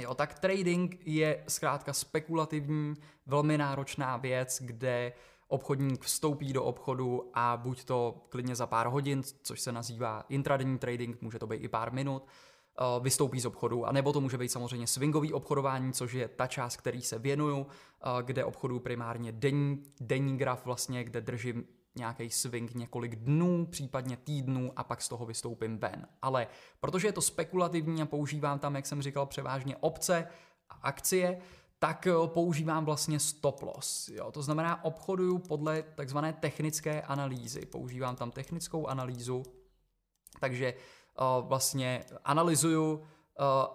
Jo, 0.00 0.14
tak 0.14 0.38
trading 0.38 0.98
je 1.06 1.44
zkrátka 1.48 1.92
spekulativní, 1.92 2.94
velmi 3.26 3.58
náročná 3.58 4.16
věc, 4.16 4.62
kde 4.64 5.12
obchodník 5.48 6.04
vstoupí 6.04 6.52
do 6.52 6.64
obchodu 6.64 7.30
a 7.34 7.56
buď 7.56 7.84
to 7.84 8.26
klidně 8.28 8.54
za 8.54 8.66
pár 8.66 8.86
hodin, 8.86 9.22
což 9.42 9.60
se 9.60 9.72
nazývá 9.72 10.24
intradenní 10.28 10.78
trading, 10.78 11.22
může 11.22 11.38
to 11.38 11.46
být 11.46 11.56
i 11.56 11.68
pár 11.68 11.92
minut, 11.92 12.22
eh, 12.26 13.00
vystoupí 13.00 13.40
z 13.40 13.46
obchodu, 13.46 13.86
a 13.86 13.92
nebo 13.92 14.12
to 14.12 14.20
může 14.20 14.38
být 14.38 14.48
samozřejmě 14.48 14.86
swingový 14.86 15.32
obchodování, 15.32 15.92
což 15.92 16.12
je 16.12 16.28
ta 16.28 16.46
část, 16.46 16.76
který 16.76 17.02
se 17.02 17.18
věnuju, 17.18 17.66
eh, 17.66 18.22
kde 18.22 18.44
obchodu 18.44 18.80
primárně 18.80 19.32
denní, 19.32 19.82
denní 20.00 20.36
graf 20.36 20.64
vlastně, 20.64 21.04
kde 21.04 21.20
držím 21.20 21.64
nějaký 21.96 22.30
swing 22.30 22.74
několik 22.74 23.16
dnů, 23.16 23.66
případně 23.66 24.16
týdnů 24.16 24.72
a 24.76 24.84
pak 24.84 25.02
z 25.02 25.08
toho 25.08 25.26
vystoupím 25.26 25.78
ven. 25.78 26.08
Ale 26.22 26.46
protože 26.80 27.08
je 27.08 27.12
to 27.12 27.20
spekulativní 27.20 28.02
a 28.02 28.06
používám 28.06 28.58
tam, 28.58 28.76
jak 28.76 28.86
jsem 28.86 29.02
říkal, 29.02 29.26
převážně 29.26 29.76
opce 29.76 30.28
a 30.70 30.74
akcie, 30.74 31.40
tak 31.78 32.06
eh, 32.06 32.12
používám 32.26 32.84
vlastně 32.84 33.20
stop 33.20 33.62
loss. 33.62 34.08
Jo? 34.08 34.32
To 34.32 34.42
znamená, 34.42 34.84
obchoduju 34.84 35.38
podle 35.38 35.82
takzvané 35.82 36.32
technické 36.32 37.02
analýzy. 37.02 37.66
Používám 37.66 38.16
tam 38.16 38.30
technickou 38.30 38.86
analýzu, 38.86 39.42
takže 40.40 40.74
uh, 41.20 41.48
vlastně 41.48 42.04
analyzuju, 42.24 42.92
uh, 42.94 43.02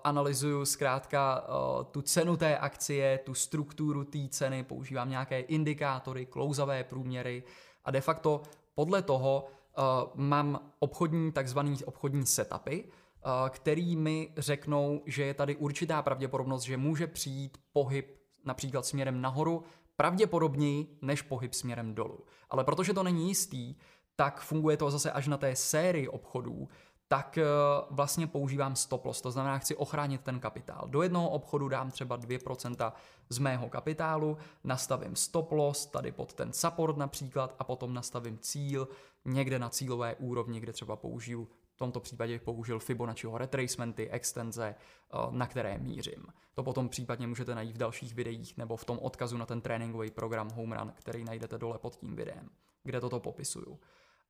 analyzuju 0.03 0.65
zkrátka 0.65 1.41
uh, 1.41 1.84
tu 1.84 2.01
cenu 2.01 2.38
té 2.38 2.57
akcie, 2.57 3.17
tu 3.17 3.34
strukturu 3.34 4.03
té 4.03 4.27
ceny, 4.29 4.63
používám 4.63 5.10
nějaké 5.10 5.39
indikátory, 5.39 6.25
klouzavé 6.25 6.84
průměry, 6.84 7.43
a 7.85 7.91
de 7.91 8.01
facto 8.01 8.41
podle 8.75 9.01
toho 9.01 9.47
uh, 9.77 9.83
mám 10.15 10.71
obchodní, 10.79 11.31
takzvaný 11.31 11.77
obchodní 11.85 12.25
setupy, 12.25 12.83
uh, 12.83 13.49
který 13.49 13.95
mi 13.95 14.33
řeknou, 14.37 15.01
že 15.05 15.23
je 15.23 15.33
tady 15.33 15.55
určitá 15.55 16.01
pravděpodobnost, 16.01 16.63
že 16.63 16.77
může 16.77 17.07
přijít 17.07 17.57
pohyb 17.73 18.17
například 18.45 18.85
směrem 18.85 19.21
nahoru, 19.21 19.63
pravděpodobněji 19.95 20.97
než 21.01 21.21
pohyb 21.21 21.53
směrem 21.53 21.95
dolů. 21.95 22.19
Ale 22.49 22.63
protože 22.63 22.93
to 22.93 23.03
není 23.03 23.27
jistý, 23.27 23.75
tak 24.15 24.41
funguje 24.41 24.77
to 24.77 24.91
zase 24.91 25.11
až 25.11 25.27
na 25.27 25.37
té 25.37 25.55
sérii 25.55 26.07
obchodů, 26.07 26.67
tak 27.12 27.38
eh, 27.38 27.45
vlastně 27.89 28.28
používám 28.28 28.76
stop 28.76 29.06
loss, 29.06 29.21
to 29.21 29.32
znamená, 29.32 29.58
chci 29.58 29.76
ochránit 29.76 30.21
ten 30.21 30.39
kapitál. 30.39 30.88
Do 30.88 31.02
jednoho 31.02 31.30
obchodu 31.30 31.67
dám 31.67 31.91
třeba 31.91 32.17
2% 32.17 32.93
z 33.30 33.38
mého 33.39 33.69
kapitálu, 33.69 34.38
nastavím 34.63 35.15
stop 35.15 35.52
loss 35.52 35.86
tady 35.86 36.12
pod 36.12 36.34
ten 36.34 36.54
support 36.54 36.97
například 36.97 37.56
a 37.60 37.63
potom 37.63 37.93
nastavím 37.93 38.38
cíl 38.39 38.88
někde 39.26 39.60
na 39.60 39.69
cílové 39.69 40.15
úrovni, 40.15 40.60
kde 40.60 40.74
třeba 40.74 40.95
použiju 40.95 41.47
v 41.74 41.78
tomto 41.78 42.00
případě 42.00 42.39
použil 42.39 42.80
Fibonacciho 42.80 43.38
retracementy, 43.38 44.10
extenze, 44.10 44.76
eh, 44.76 45.17
na 45.32 45.47
které 45.47 45.78
mířím. 45.78 46.26
To 46.54 46.63
potom 46.63 46.89
případně 46.89 47.28
můžete 47.28 47.56
najít 47.56 47.76
v 47.76 47.80
dalších 47.80 48.13
videích 48.13 48.58
nebo 48.58 48.78
v 48.78 48.86
tom 48.86 49.00
odkazu 49.00 49.38
na 49.38 49.45
ten 49.45 49.62
tréninkový 49.62 50.12
program 50.12 50.50
Home 50.50 50.71
Run, 50.71 50.93
který 50.95 51.24
najdete 51.24 51.58
dole 51.58 51.78
pod 51.78 51.95
tím 51.95 52.15
videem, 52.15 52.50
kde 52.84 53.02
toto 53.02 53.19
popisuju. 53.19 53.80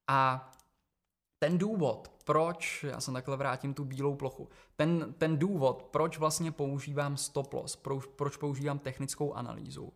A 0.08 0.52
ten 1.44 1.58
důvod, 1.58 2.12
proč, 2.24 2.86
já 2.90 3.02
jsem 3.02 3.14
takhle 3.14 3.38
vrátím 3.38 3.74
tu 3.74 3.86
bílou 3.86 4.16
plochu, 4.16 4.50
ten, 4.76 5.14
ten 5.18 5.38
důvod, 5.38 5.84
proč 5.92 6.18
vlastně 6.18 6.52
používám 6.52 7.18
stop 7.18 7.54
loss, 7.54 7.76
proč, 7.76 8.06
proč 8.06 8.38
používám 8.38 8.80
technickou 8.80 9.34
analýzu, 9.34 9.94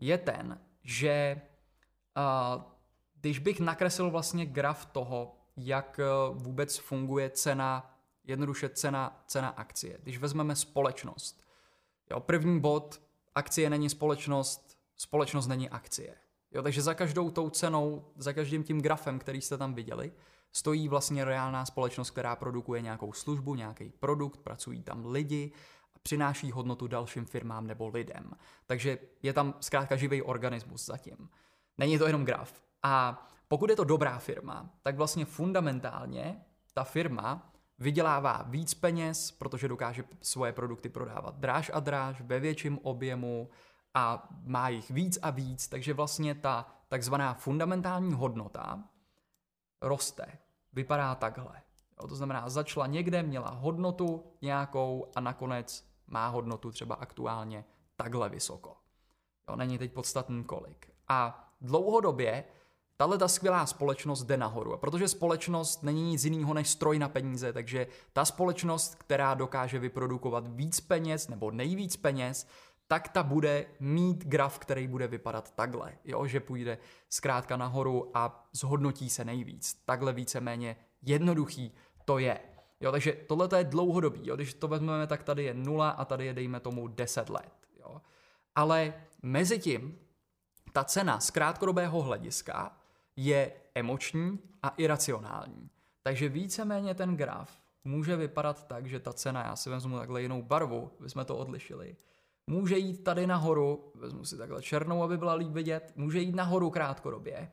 je 0.00 0.18
ten, 0.18 0.60
že 0.82 1.40
uh, 2.16 2.62
když 3.20 3.38
bych 3.38 3.60
nakreslil 3.60 4.10
vlastně 4.10 4.46
graf 4.46 4.86
toho, 4.86 5.36
jak 5.56 6.00
uh, 6.30 6.36
vůbec 6.42 6.76
funguje 6.76 7.30
cena, 7.30 7.98
jednoduše 8.24 8.68
cena, 8.68 9.24
cena 9.26 9.48
akcie. 9.48 9.98
Když 10.02 10.18
vezmeme 10.18 10.56
společnost, 10.56 11.44
jo, 12.10 12.20
první 12.20 12.60
bod, 12.60 13.00
akcie 13.34 13.70
není 13.70 13.90
společnost, 13.90 14.78
společnost 14.96 15.46
není 15.46 15.70
akcie. 15.70 16.14
Jo, 16.52 16.62
takže 16.62 16.82
za 16.82 16.94
každou 16.94 17.30
tou 17.30 17.50
cenou, 17.50 18.04
za 18.16 18.32
každým 18.32 18.64
tím 18.64 18.80
grafem, 18.80 19.18
který 19.18 19.40
jste 19.40 19.58
tam 19.58 19.74
viděli, 19.74 20.12
stojí 20.52 20.88
vlastně 20.88 21.24
reálná 21.24 21.64
společnost, 21.64 22.10
která 22.10 22.36
produkuje 22.36 22.82
nějakou 22.82 23.12
službu, 23.12 23.54
nějaký 23.54 23.90
produkt, 23.90 24.40
pracují 24.40 24.82
tam 24.82 25.06
lidi 25.06 25.52
a 25.94 25.98
přináší 26.02 26.50
hodnotu 26.50 26.86
dalším 26.86 27.24
firmám 27.24 27.66
nebo 27.66 27.88
lidem. 27.88 28.30
Takže 28.66 28.98
je 29.22 29.32
tam 29.32 29.54
zkrátka 29.60 29.96
živý 29.96 30.22
organismus 30.22 30.86
zatím. 30.86 31.28
Není 31.78 31.98
to 31.98 32.06
jenom 32.06 32.24
graf. 32.24 32.62
A 32.82 33.26
pokud 33.48 33.70
je 33.70 33.76
to 33.76 33.84
dobrá 33.84 34.18
firma, 34.18 34.70
tak 34.82 34.96
vlastně 34.96 35.24
fundamentálně 35.24 36.44
ta 36.74 36.84
firma 36.84 37.52
vydělává 37.78 38.44
víc 38.46 38.74
peněz, 38.74 39.30
protože 39.30 39.68
dokáže 39.68 40.04
svoje 40.22 40.52
produkty 40.52 40.88
prodávat 40.88 41.38
dráž 41.38 41.70
a 41.74 41.80
dráž 41.80 42.20
ve 42.20 42.40
větším 42.40 42.78
objemu 42.82 43.50
a 43.94 44.28
má 44.44 44.68
jich 44.68 44.90
víc 44.90 45.18
a 45.22 45.30
víc, 45.30 45.68
takže 45.68 45.94
vlastně 45.94 46.34
ta 46.34 46.66
takzvaná 46.88 47.34
fundamentální 47.34 48.12
hodnota 48.12 48.84
roste 49.80 50.38
vypadá 50.72 51.14
takhle. 51.14 51.62
Jo, 52.00 52.08
to 52.08 52.16
znamená, 52.16 52.48
začala 52.48 52.86
někde, 52.86 53.22
měla 53.22 53.50
hodnotu 53.50 54.24
nějakou 54.42 55.10
a 55.14 55.20
nakonec 55.20 55.86
má 56.06 56.28
hodnotu 56.28 56.70
třeba 56.70 56.94
aktuálně 56.94 57.64
takhle 57.96 58.28
vysoko. 58.28 58.76
Jo, 59.48 59.56
není 59.56 59.78
teď 59.78 59.92
podstatný 59.92 60.44
kolik. 60.44 60.90
A 61.08 61.50
dlouhodobě 61.60 62.44
tahle 62.96 63.18
ta 63.18 63.28
skvělá 63.28 63.66
společnost 63.66 64.24
jde 64.24 64.36
nahoru. 64.36 64.74
A 64.74 64.76
protože 64.76 65.08
společnost 65.08 65.82
není 65.82 66.10
nic 66.10 66.24
jiného 66.24 66.54
než 66.54 66.68
stroj 66.68 66.98
na 66.98 67.08
peníze, 67.08 67.52
takže 67.52 67.86
ta 68.12 68.24
společnost, 68.24 68.94
která 68.94 69.34
dokáže 69.34 69.78
vyprodukovat 69.78 70.44
víc 70.48 70.80
peněz 70.80 71.28
nebo 71.28 71.50
nejvíc 71.50 71.96
peněz, 71.96 72.46
tak 72.88 73.08
ta 73.08 73.22
bude 73.22 73.66
mít 73.80 74.24
graf, 74.24 74.58
který 74.58 74.86
bude 74.88 75.06
vypadat 75.08 75.54
takhle, 75.54 75.98
jo? 76.04 76.26
že 76.26 76.40
půjde 76.40 76.78
zkrátka 77.08 77.56
nahoru 77.56 78.10
a 78.14 78.48
zhodnotí 78.52 79.10
se 79.10 79.24
nejvíc. 79.24 79.82
Takhle 79.84 80.12
víceméně 80.12 80.76
jednoduchý 81.02 81.72
to 82.04 82.18
je. 82.18 82.40
Jo, 82.80 82.92
takže 82.92 83.12
tohle 83.12 83.48
je 83.56 83.64
dlouhodobý. 83.64 84.20
Jo? 84.22 84.36
Když 84.36 84.54
to 84.54 84.68
vezmeme, 84.68 85.06
tak 85.06 85.22
tady 85.22 85.44
je 85.44 85.54
nula 85.54 85.90
a 85.90 86.04
tady 86.04 86.26
je, 86.26 86.34
dejme 86.34 86.60
tomu, 86.60 86.88
10 86.88 87.30
let. 87.30 87.52
Jo? 87.80 88.02
Ale 88.54 88.94
mezi 89.22 89.58
tím 89.58 89.98
ta 90.72 90.84
cena 90.84 91.20
z 91.20 91.30
krátkodobého 91.30 92.02
hlediska 92.02 92.76
je 93.16 93.52
emoční 93.74 94.38
a 94.62 94.68
iracionální. 94.68 95.70
Takže 96.02 96.28
víceméně 96.28 96.94
ten 96.94 97.16
graf 97.16 97.60
může 97.84 98.16
vypadat 98.16 98.66
tak, 98.66 98.86
že 98.86 99.00
ta 99.00 99.12
cena, 99.12 99.44
já 99.44 99.56
si 99.56 99.70
vezmu 99.70 99.98
takhle 99.98 100.22
jinou 100.22 100.42
barvu, 100.42 100.90
aby 101.00 101.10
jsme 101.10 101.24
to 101.24 101.36
odlišili, 101.36 101.96
může 102.46 102.78
jít 102.78 103.04
tady 103.04 103.26
nahoru, 103.26 103.92
vezmu 103.94 104.24
si 104.24 104.38
takhle 104.38 104.62
černou, 104.62 105.02
aby 105.02 105.18
byla 105.18 105.34
líp 105.34 105.52
vidět, 105.52 105.92
může 105.96 106.20
jít 106.20 106.34
nahoru 106.34 106.70
krátkodobě, 106.70 107.50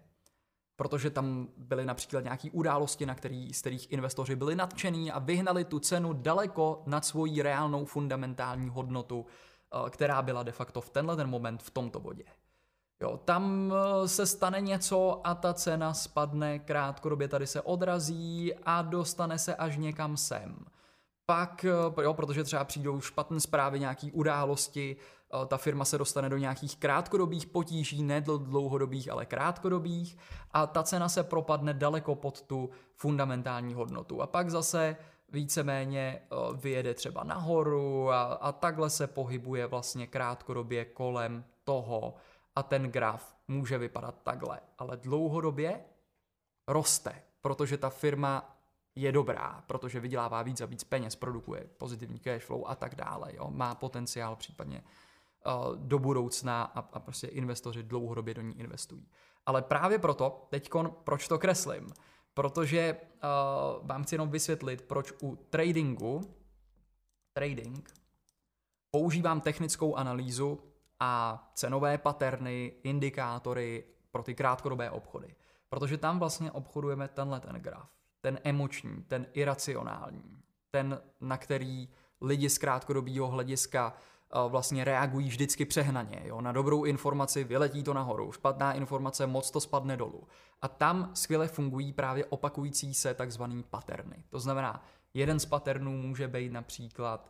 protože 0.75 1.09
tam 1.09 1.47
byly 1.57 1.85
například 1.85 2.23
nějaké 2.23 2.51
události, 2.51 3.05
na 3.05 3.15
který, 3.15 3.53
z 3.53 3.61
kterých 3.61 3.91
investoři 3.91 4.35
byli 4.35 4.55
nadšení 4.55 5.11
a 5.11 5.19
vyhnali 5.19 5.65
tu 5.65 5.79
cenu 5.79 6.13
daleko 6.13 6.83
nad 6.85 7.05
svoji 7.05 7.41
reálnou 7.41 7.85
fundamentální 7.85 8.69
hodnotu, 8.69 9.25
eh, 9.25 9.89
která 9.89 10.21
byla 10.21 10.43
de 10.43 10.51
facto 10.51 10.81
v 10.81 10.89
tenhle 10.89 11.15
ten 11.15 11.29
moment 11.29 11.63
v 11.63 11.71
tomto 11.71 11.99
bodě. 11.99 12.23
Jo, 13.01 13.19
tam 13.25 13.73
eh, 13.73 14.07
se 14.07 14.25
stane 14.25 14.61
něco 14.61 15.27
a 15.27 15.35
ta 15.35 15.53
cena 15.53 15.93
spadne 15.93 16.59
krátkodobě, 16.59 17.27
tady 17.27 17.47
se 17.47 17.61
odrazí 17.61 18.53
a 18.55 18.81
dostane 18.81 19.39
se 19.39 19.55
až 19.55 19.77
někam 19.77 20.17
sem 20.17 20.65
pak, 21.25 21.65
eh, 21.65 22.03
jo, 22.03 22.13
protože 22.13 22.43
třeba 22.43 22.63
přijdou 22.63 23.01
špatné 23.01 23.39
zprávy, 23.39 23.79
nějaký 23.79 24.11
události, 24.11 24.95
eh, 24.95 25.45
ta 25.45 25.57
firma 25.57 25.85
se 25.85 25.97
dostane 25.97 26.29
do 26.29 26.37
nějakých 26.37 26.77
krátkodobých 26.77 27.45
potíží, 27.45 28.03
ne 28.03 28.21
dlouhodobých, 28.21 29.11
ale 29.11 29.25
krátkodobých 29.25 30.17
a 30.51 30.67
ta 30.67 30.83
cena 30.83 31.09
se 31.09 31.23
propadne 31.23 31.73
daleko 31.73 32.15
pod 32.15 32.41
tu 32.41 32.69
fundamentální 32.95 33.73
hodnotu. 33.73 34.21
A 34.21 34.27
pak 34.27 34.49
zase 34.49 34.95
víceméně 35.29 36.21
eh, 36.21 36.35
vyjede 36.53 36.93
třeba 36.93 37.23
nahoru 37.23 38.11
a, 38.11 38.23
a 38.23 38.51
takhle 38.51 38.89
se 38.89 39.07
pohybuje 39.07 39.67
vlastně 39.67 40.07
krátkodobě 40.07 40.85
kolem 40.85 41.43
toho 41.63 42.15
a 42.55 42.63
ten 42.63 42.91
graf 42.91 43.35
může 43.47 43.77
vypadat 43.77 44.15
takhle. 44.23 44.59
Ale 44.77 44.97
dlouhodobě 44.97 45.79
roste, 46.67 47.21
protože 47.41 47.77
ta 47.77 47.89
firma 47.89 48.55
je 48.95 49.11
dobrá, 49.11 49.63
protože 49.67 49.99
vydělává 49.99 50.41
víc 50.41 50.61
a 50.61 50.65
víc 50.65 50.83
peněz, 50.83 51.15
produkuje 51.15 51.69
pozitivní 51.77 52.19
cash 52.19 52.45
flow 52.45 52.63
a 52.67 52.75
tak 52.75 52.95
dále. 52.95 53.35
Jo? 53.35 53.51
Má 53.51 53.75
potenciál 53.75 54.35
případně 54.35 54.83
uh, 55.45 55.75
do 55.75 55.99
budoucna 55.99 56.63
a, 56.63 56.79
a 56.79 56.99
prostě 56.99 57.27
investoři 57.27 57.83
dlouhodobě 57.83 58.33
do 58.33 58.41
ní 58.41 58.59
investují. 58.59 59.07
Ale 59.45 59.61
právě 59.61 59.99
proto, 59.99 60.47
teď 60.49 60.69
proč 61.03 61.27
to 61.27 61.39
kreslím? 61.39 61.87
Protože 62.33 62.97
uh, 62.97 63.87
vám 63.87 64.03
chci 64.03 64.15
jenom 64.15 64.29
vysvětlit, 64.29 64.81
proč 64.81 65.13
u 65.21 65.35
tradingu, 65.35 66.21
trading, 67.33 67.93
používám 68.91 69.41
technickou 69.41 69.95
analýzu 69.95 70.59
a 70.99 71.43
cenové 71.55 71.97
paterny, 71.97 72.73
indikátory 72.83 73.83
pro 74.11 74.23
ty 74.23 74.35
krátkodobé 74.35 74.91
obchody. 74.91 75.35
Protože 75.69 75.97
tam 75.97 76.19
vlastně 76.19 76.51
obchodujeme 76.51 77.07
tenhle 77.07 77.39
ten 77.39 77.55
graf. 77.55 77.89
Ten 78.23 78.39
emoční, 78.43 79.03
ten 79.07 79.25
iracionální, 79.33 80.37
ten, 80.71 81.01
na 81.21 81.37
který 81.37 81.89
lidi 82.21 82.49
z 82.49 82.57
krátkodobého 82.57 83.27
hlediska 83.27 83.93
vlastně 84.47 84.83
reagují 84.83 85.27
vždycky 85.27 85.65
přehnaně. 85.65 86.21
Jo? 86.25 86.41
Na 86.41 86.51
dobrou 86.51 86.83
informaci 86.83 87.43
vyletí 87.43 87.83
to 87.83 87.93
nahoru, 87.93 88.31
špatná 88.31 88.73
informace 88.73 89.27
moc 89.27 89.51
to 89.51 89.61
spadne 89.61 89.97
dolů. 89.97 90.27
A 90.61 90.67
tam 90.67 91.11
skvěle 91.13 91.47
fungují 91.47 91.93
právě 91.93 92.25
opakující 92.25 92.93
se 92.93 93.13
takzvaný 93.13 93.63
paterny. 93.63 94.23
To 94.29 94.39
znamená, 94.39 94.83
jeden 95.13 95.39
z 95.39 95.45
paternů 95.45 95.91
může 95.91 96.27
být 96.27 96.51
například 96.51 97.29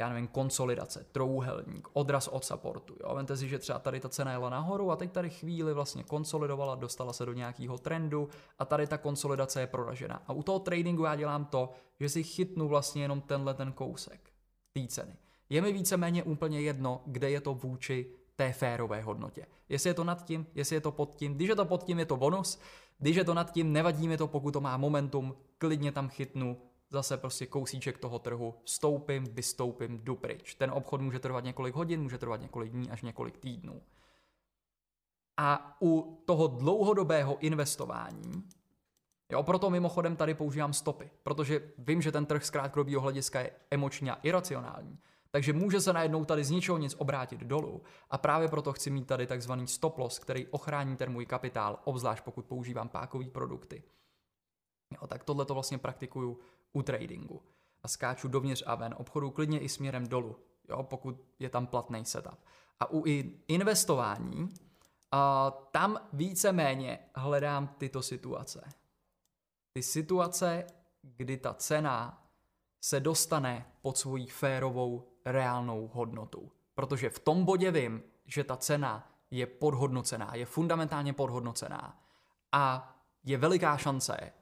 já 0.00 0.08
nevím, 0.08 0.28
konsolidace, 0.28 1.06
trouhelník, 1.12 1.88
odraz 1.92 2.28
od 2.28 2.44
supportu. 2.44 2.94
Jo? 3.00 3.14
Vemte 3.14 3.36
si, 3.36 3.48
že 3.48 3.58
třeba 3.58 3.78
tady 3.78 4.00
ta 4.00 4.08
cena 4.08 4.32
jela 4.32 4.50
nahoru 4.50 4.90
a 4.90 4.96
teď 4.96 5.12
tady 5.12 5.30
chvíli 5.30 5.74
vlastně 5.74 6.04
konsolidovala, 6.04 6.74
dostala 6.74 7.12
se 7.12 7.26
do 7.26 7.32
nějakého 7.32 7.78
trendu 7.78 8.28
a 8.58 8.64
tady 8.64 8.86
ta 8.86 8.98
konsolidace 8.98 9.60
je 9.60 9.66
proražena. 9.66 10.22
A 10.26 10.32
u 10.32 10.42
toho 10.42 10.58
tradingu 10.58 11.04
já 11.04 11.16
dělám 11.16 11.44
to, 11.44 11.70
že 12.00 12.08
si 12.08 12.22
chytnu 12.22 12.68
vlastně 12.68 13.02
jenom 13.02 13.20
tenhle 13.20 13.54
ten 13.54 13.72
kousek 13.72 14.30
té 14.72 14.86
ceny. 14.86 15.16
Je 15.48 15.62
mi 15.62 15.72
víceméně 15.72 16.22
úplně 16.22 16.60
jedno, 16.60 17.02
kde 17.06 17.30
je 17.30 17.40
to 17.40 17.54
vůči 17.54 18.12
té 18.36 18.52
férové 18.52 19.02
hodnotě. 19.02 19.46
Jestli 19.68 19.90
je 19.90 19.94
to 19.94 20.04
nad 20.04 20.24
tím, 20.24 20.46
jestli 20.54 20.76
je 20.76 20.80
to 20.80 20.92
pod 20.92 21.14
tím. 21.14 21.34
Když 21.34 21.48
je 21.48 21.56
to 21.56 21.64
pod 21.64 21.84
tím, 21.84 21.98
je 21.98 22.06
to 22.06 22.16
bonus. 22.16 22.60
Když 22.98 23.16
je 23.16 23.24
to 23.24 23.34
nad 23.34 23.52
tím, 23.52 23.72
nevadí 23.72 24.08
mi 24.08 24.16
to, 24.16 24.28
pokud 24.28 24.50
to 24.50 24.60
má 24.60 24.76
momentum, 24.76 25.34
klidně 25.58 25.92
tam 25.92 26.08
chytnu 26.08 26.56
zase 26.90 27.16
prostě 27.16 27.46
kousíček 27.46 27.98
toho 27.98 28.18
trhu, 28.18 28.54
vstoupím, 28.64 29.24
vystoupím, 29.24 29.98
jdu 29.98 30.16
pryč. 30.16 30.54
Ten 30.54 30.70
obchod 30.70 31.00
může 31.00 31.18
trvat 31.18 31.44
několik 31.44 31.74
hodin, 31.74 32.02
může 32.02 32.18
trvat 32.18 32.40
několik 32.40 32.72
dní 32.72 32.90
až 32.90 33.02
několik 33.02 33.38
týdnů. 33.38 33.82
A 35.36 35.76
u 35.82 36.22
toho 36.24 36.46
dlouhodobého 36.46 37.38
investování, 37.38 38.48
jo, 39.32 39.42
proto 39.42 39.70
mimochodem 39.70 40.16
tady 40.16 40.34
používám 40.34 40.72
stopy, 40.72 41.10
protože 41.22 41.72
vím, 41.78 42.02
že 42.02 42.12
ten 42.12 42.26
trh 42.26 42.44
z 42.44 42.50
krátkodobého 42.50 43.00
hlediska 43.00 43.40
je 43.40 43.50
emočně 43.70 44.12
a 44.12 44.18
iracionální. 44.22 44.98
Takže 45.30 45.52
může 45.52 45.80
se 45.80 45.92
najednou 45.92 46.24
tady 46.24 46.44
z 46.44 46.50
ničeho 46.50 46.78
nic 46.78 46.94
obrátit 46.98 47.40
dolů 47.40 47.82
a 48.10 48.18
právě 48.18 48.48
proto 48.48 48.72
chci 48.72 48.90
mít 48.90 49.06
tady 49.06 49.26
takzvaný 49.26 49.66
stop 49.66 49.98
loss, 49.98 50.18
který 50.18 50.46
ochrání 50.46 50.96
ten 50.96 51.12
můj 51.12 51.26
kapitál, 51.26 51.78
obzvlášť 51.84 52.24
pokud 52.24 52.46
používám 52.46 52.88
pákové 52.88 53.24
produkty. 53.24 53.82
Jo, 54.92 55.06
tak 55.06 55.24
tohle 55.24 55.44
to 55.44 55.54
vlastně 55.54 55.78
praktikuju 55.78 56.38
u 56.72 56.82
tradingu. 56.82 57.42
A 57.82 57.88
skáču 57.88 58.28
dovnitř 58.28 58.62
a 58.66 58.74
ven 58.74 58.94
obchodu 58.98 59.30
klidně 59.30 59.60
i 59.60 59.68
směrem 59.68 60.06
dolů, 60.06 60.36
jo, 60.68 60.82
pokud 60.82 61.16
je 61.38 61.48
tam 61.48 61.66
platný 61.66 62.04
setup. 62.04 62.38
A 62.80 62.90
u 62.90 63.04
investování, 63.48 64.48
a 65.12 65.50
tam 65.50 65.98
víceméně 66.12 66.98
hledám 67.14 67.68
tyto 67.78 68.02
situace. 68.02 68.68
Ty 69.72 69.82
situace, 69.82 70.66
kdy 71.02 71.36
ta 71.36 71.54
cena 71.54 72.26
se 72.80 73.00
dostane 73.00 73.66
pod 73.82 73.98
svoji 73.98 74.26
férovou 74.26 75.08
reálnou 75.24 75.88
hodnotu. 75.88 76.52
Protože 76.74 77.10
v 77.10 77.18
tom 77.18 77.44
bodě 77.44 77.70
vím, 77.70 78.02
že 78.26 78.44
ta 78.44 78.56
cena 78.56 79.12
je 79.30 79.46
podhodnocená, 79.46 80.34
je 80.34 80.46
fundamentálně 80.46 81.12
podhodnocená 81.12 82.02
a 82.52 82.94
je 83.24 83.38
veliká 83.38 83.76
šance, 83.76 84.32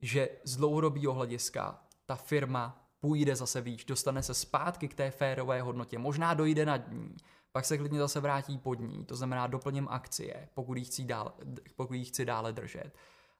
že 0.00 0.28
z 0.44 0.56
dlouhodobého 0.56 1.12
hlediska 1.12 1.82
ta 2.06 2.16
firma 2.16 2.84
půjde 3.00 3.36
zase 3.36 3.60
výš, 3.60 3.84
dostane 3.84 4.22
se 4.22 4.34
zpátky 4.34 4.88
k 4.88 4.94
té 4.94 5.10
férové 5.10 5.62
hodnotě, 5.62 5.98
možná 5.98 6.34
dojde 6.34 6.66
na 6.66 6.76
dní, 6.76 7.16
pak 7.52 7.64
se 7.64 7.78
klidně 7.78 7.98
zase 7.98 8.20
vrátí 8.20 8.58
pod 8.58 8.80
ní, 8.80 9.04
to 9.04 9.16
znamená 9.16 9.46
doplním 9.46 9.88
akcie, 9.90 10.48
pokud 10.54 10.76
ji 10.76 10.84
chci 10.84 11.04
dále, 11.04 11.32
pokud 11.76 11.96
chci 11.96 12.24
dále 12.24 12.52
držet. 12.52 12.90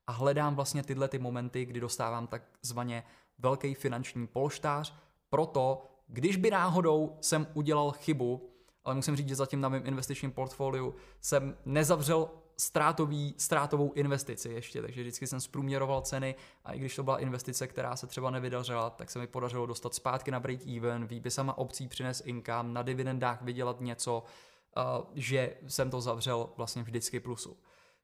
A 0.06 0.12
hledám 0.12 0.54
vlastně 0.54 0.82
tyhle 0.82 1.08
ty 1.08 1.18
momenty, 1.18 1.64
kdy 1.64 1.80
dostávám 1.80 2.26
takzvaně 2.26 3.04
velký 3.38 3.74
finanční 3.74 4.26
polštář, 4.26 4.94
proto 5.30 5.82
když 6.08 6.36
by 6.36 6.50
náhodou 6.50 7.18
jsem 7.20 7.46
udělal 7.54 7.92
chybu, 7.92 8.50
ale 8.84 8.94
musím 8.94 9.16
říct, 9.16 9.28
že 9.28 9.34
zatím 9.34 9.60
na 9.60 9.68
mém 9.68 9.86
investičním 9.86 10.32
portfoliu 10.32 10.94
jsem 11.20 11.56
nezavřel 11.64 12.30
ztrátový, 12.60 13.34
ztrátovou 13.38 13.92
investici 13.92 14.48
ještě, 14.48 14.82
takže 14.82 15.00
vždycky 15.00 15.26
jsem 15.26 15.40
zprůměroval 15.40 16.00
ceny 16.00 16.34
a 16.64 16.72
i 16.72 16.78
když 16.78 16.96
to 16.96 17.02
byla 17.02 17.18
investice, 17.18 17.66
která 17.66 17.96
se 17.96 18.06
třeba 18.06 18.30
nevydařila, 18.30 18.90
tak 18.90 19.10
se 19.10 19.18
mi 19.18 19.26
podařilo 19.26 19.66
dostat 19.66 19.94
zpátky 19.94 20.30
na 20.30 20.40
break 20.40 20.66
even, 20.66 21.06
výpisama 21.06 21.58
obcí 21.58 21.88
přines 21.88 22.22
income, 22.24 22.72
na 22.72 22.82
dividendách 22.82 23.42
vydělat 23.42 23.80
něco, 23.80 24.22
uh, 24.76 24.82
že 25.14 25.56
jsem 25.66 25.90
to 25.90 26.00
zavřel 26.00 26.48
vlastně 26.56 26.82
vždycky 26.82 27.20
plusu. 27.20 27.56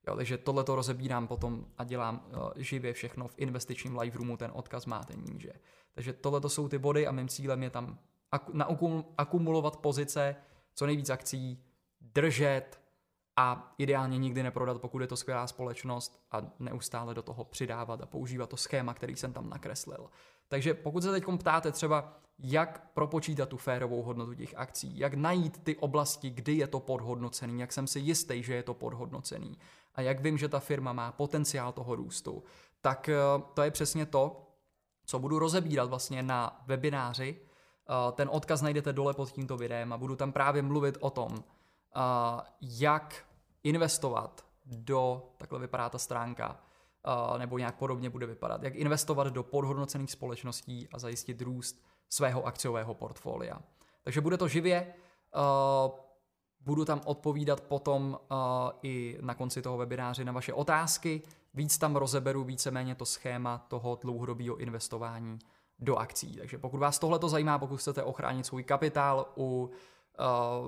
Jo, 0.08 0.16
takže 0.16 0.38
tohle 0.38 0.64
to 0.64 0.76
rozebírám 0.76 1.26
potom 1.26 1.66
a 1.78 1.84
dělám 1.84 2.26
uh, 2.26 2.50
živě 2.56 2.92
všechno 2.92 3.28
v 3.28 3.34
investičním 3.36 3.98
live 3.98 4.16
roomu, 4.16 4.36
ten 4.36 4.50
odkaz 4.54 4.86
máte 4.86 5.14
níže. 5.16 5.52
Takže 5.94 6.12
tohle 6.12 6.40
to 6.40 6.48
jsou 6.48 6.68
ty 6.68 6.78
body 6.78 7.06
a 7.06 7.12
mým 7.12 7.28
cílem 7.28 7.62
je 7.62 7.70
tam 7.70 7.98
ak- 8.32 9.04
akumulovat 9.18 9.76
pozice, 9.76 10.36
co 10.74 10.86
nejvíc 10.86 11.10
akcí, 11.10 11.64
držet, 12.00 12.83
a 13.36 13.74
ideálně 13.78 14.18
nikdy 14.18 14.42
neprodat, 14.42 14.80
pokud 14.80 15.00
je 15.00 15.06
to 15.06 15.16
skvělá 15.16 15.46
společnost 15.46 16.24
a 16.32 16.42
neustále 16.58 17.14
do 17.14 17.22
toho 17.22 17.44
přidávat 17.44 18.00
a 18.00 18.06
používat 18.06 18.50
to 18.50 18.56
schéma, 18.56 18.94
který 18.94 19.16
jsem 19.16 19.32
tam 19.32 19.50
nakreslil. 19.50 20.10
Takže 20.48 20.74
pokud 20.74 21.02
se 21.02 21.10
teď 21.10 21.24
ptáte 21.38 21.72
třeba, 21.72 22.18
jak 22.38 22.90
propočítat 22.94 23.48
tu 23.48 23.56
férovou 23.56 24.02
hodnotu 24.02 24.34
těch 24.34 24.54
akcí, 24.56 24.98
jak 24.98 25.14
najít 25.14 25.64
ty 25.64 25.76
oblasti, 25.76 26.30
kdy 26.30 26.52
je 26.52 26.66
to 26.66 26.80
podhodnocený, 26.80 27.60
jak 27.60 27.72
jsem 27.72 27.86
si 27.86 28.00
jistý, 28.00 28.42
že 28.42 28.54
je 28.54 28.62
to 28.62 28.74
podhodnocený 28.74 29.58
a 29.94 30.00
jak 30.00 30.20
vím, 30.20 30.38
že 30.38 30.48
ta 30.48 30.60
firma 30.60 30.92
má 30.92 31.12
potenciál 31.12 31.72
toho 31.72 31.94
růstu, 31.94 32.44
tak 32.80 33.08
eh, 33.08 33.16
to 33.54 33.62
je 33.62 33.70
přesně 33.70 34.06
to, 34.06 34.50
co 35.06 35.18
budu 35.18 35.38
rozebírat 35.38 35.88
vlastně 35.88 36.22
na 36.22 36.62
webináři. 36.66 37.36
Eh, 37.40 38.12
ten 38.12 38.28
odkaz 38.32 38.62
najdete 38.62 38.92
dole 38.92 39.14
pod 39.14 39.30
tímto 39.30 39.56
videem 39.56 39.92
a 39.92 39.98
budu 39.98 40.16
tam 40.16 40.32
právě 40.32 40.62
mluvit 40.62 40.96
o 41.00 41.10
tom, 41.10 41.44
jak 42.60 43.26
investovat 43.62 44.44
do, 44.66 45.22
takhle 45.36 45.58
vypadá 45.58 45.88
ta 45.88 45.98
stránka, 45.98 46.60
nebo 47.38 47.58
nějak 47.58 47.74
podobně 47.74 48.10
bude 48.10 48.26
vypadat, 48.26 48.62
jak 48.62 48.74
investovat 48.74 49.26
do 49.26 49.42
podhodnocených 49.42 50.10
společností 50.10 50.88
a 50.92 50.98
zajistit 50.98 51.42
růst 51.42 51.84
svého 52.10 52.46
akciového 52.46 52.94
portfolia. 52.94 53.58
Takže 54.02 54.20
bude 54.20 54.36
to 54.36 54.48
živě, 54.48 54.94
budu 56.60 56.84
tam 56.84 57.00
odpovídat 57.04 57.60
potom 57.60 58.18
i 58.82 59.18
na 59.20 59.34
konci 59.34 59.62
toho 59.62 59.76
webináře 59.76 60.24
na 60.24 60.32
vaše 60.32 60.52
otázky, 60.52 61.22
víc 61.54 61.78
tam 61.78 61.96
rozeberu 61.96 62.44
víceméně 62.44 62.94
to 62.94 63.04
schéma 63.04 63.58
toho 63.68 63.98
dlouhodobého 64.02 64.56
investování 64.56 65.38
do 65.78 65.96
akcí. 65.96 66.36
Takže 66.36 66.58
pokud 66.58 66.78
vás 66.78 66.98
tohle 66.98 67.18
to 67.18 67.28
zajímá, 67.28 67.58
pokud 67.58 67.76
chcete 67.76 68.02
ochránit 68.02 68.46
svůj 68.46 68.64
kapitál 68.64 69.32
u 69.36 69.70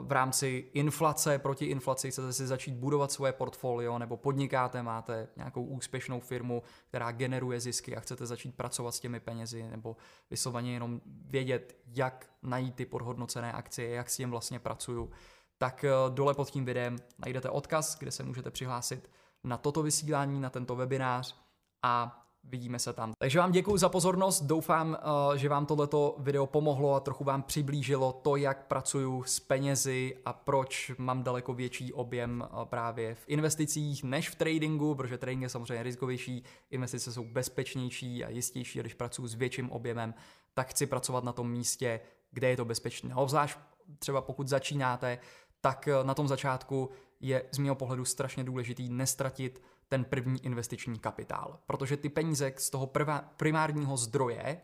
v 0.02 0.12
rámci 0.12 0.70
inflace, 0.72 1.38
proti 1.38 1.64
inflaci 1.64 2.10
chcete 2.10 2.32
si 2.32 2.46
začít 2.46 2.74
budovat 2.74 3.12
svoje 3.12 3.32
portfolio 3.32 3.98
nebo 3.98 4.16
podnikáte, 4.16 4.82
máte 4.82 5.28
nějakou 5.36 5.64
úspěšnou 5.64 6.20
firmu, 6.20 6.62
která 6.88 7.12
generuje 7.12 7.60
zisky 7.60 7.96
a 7.96 8.00
chcete 8.00 8.26
začít 8.26 8.54
pracovat 8.54 8.92
s 8.92 9.00
těmi 9.00 9.20
penězi 9.20 9.62
nebo 9.70 9.96
vysloveně 10.30 10.72
jenom 10.72 11.00
vědět, 11.06 11.76
jak 11.86 12.30
najít 12.42 12.74
ty 12.74 12.86
podhodnocené 12.86 13.52
akcie, 13.52 13.90
jak 13.90 14.10
s 14.10 14.16
tím 14.16 14.30
vlastně 14.30 14.58
pracuju, 14.58 15.10
tak 15.58 15.84
eh, 15.84 15.90
dole 16.08 16.34
pod 16.34 16.50
tím 16.50 16.64
videem 16.64 16.96
najdete 17.18 17.50
odkaz, 17.50 17.98
kde 17.98 18.10
se 18.10 18.22
můžete 18.22 18.50
přihlásit 18.50 19.10
na 19.44 19.56
toto 19.56 19.82
vysílání, 19.82 20.40
na 20.40 20.50
tento 20.50 20.76
webinář 20.76 21.36
a 21.82 22.25
vidíme 22.48 22.78
se 22.78 22.92
tam. 22.92 23.12
Takže 23.18 23.38
vám 23.38 23.52
děkuji 23.52 23.76
za 23.76 23.88
pozornost, 23.88 24.42
doufám, 24.42 24.98
eh, 25.34 25.38
že 25.38 25.48
vám 25.48 25.66
tohleto 25.66 26.16
video 26.18 26.46
pomohlo 26.46 26.94
a 26.94 27.00
trochu 27.00 27.24
vám 27.24 27.42
přiblížilo 27.42 28.12
to, 28.12 28.36
jak 28.36 28.66
pracuju 28.66 29.22
s 29.22 29.40
penězi 29.40 30.16
a 30.24 30.32
proč 30.32 30.92
mám 30.98 31.22
daleko 31.22 31.54
větší 31.54 31.92
objem 31.92 32.44
eh, 32.44 32.64
právě 32.64 33.14
v 33.14 33.24
investicích 33.26 34.04
než 34.04 34.28
v 34.28 34.34
tradingu, 34.34 34.94
protože 34.94 35.18
trading 35.18 35.42
je 35.42 35.48
samozřejmě 35.48 35.82
rizikovější, 35.82 36.44
investice 36.70 37.12
jsou 37.12 37.24
bezpečnější 37.24 38.24
a 38.24 38.30
jistější, 38.30 38.78
když 38.80 38.94
pracuji 38.94 39.26
s 39.26 39.34
větším 39.34 39.70
objemem, 39.70 40.14
tak 40.54 40.68
chci 40.68 40.86
pracovat 40.86 41.24
na 41.24 41.32
tom 41.32 41.50
místě, 41.50 42.00
kde 42.30 42.48
je 42.48 42.56
to 42.56 42.64
bezpečné. 42.64 43.14
Obzvlášť 43.14 43.58
třeba 43.98 44.20
pokud 44.20 44.48
začínáte, 44.48 45.18
tak 45.60 45.88
eh, 45.88 46.04
na 46.04 46.14
tom 46.14 46.28
začátku 46.28 46.90
je 47.20 47.44
z 47.52 47.58
mého 47.58 47.74
pohledu 47.74 48.04
strašně 48.04 48.44
důležitý 48.44 48.88
nestratit 48.88 49.62
ten 49.88 50.04
první 50.04 50.44
investiční 50.44 50.98
kapitál. 50.98 51.58
Protože 51.66 51.96
ty 51.96 52.08
peníze 52.08 52.52
z 52.56 52.70
toho 52.70 52.86
prva, 52.86 53.18
primárního 53.36 53.96
zdroje, 53.96 54.60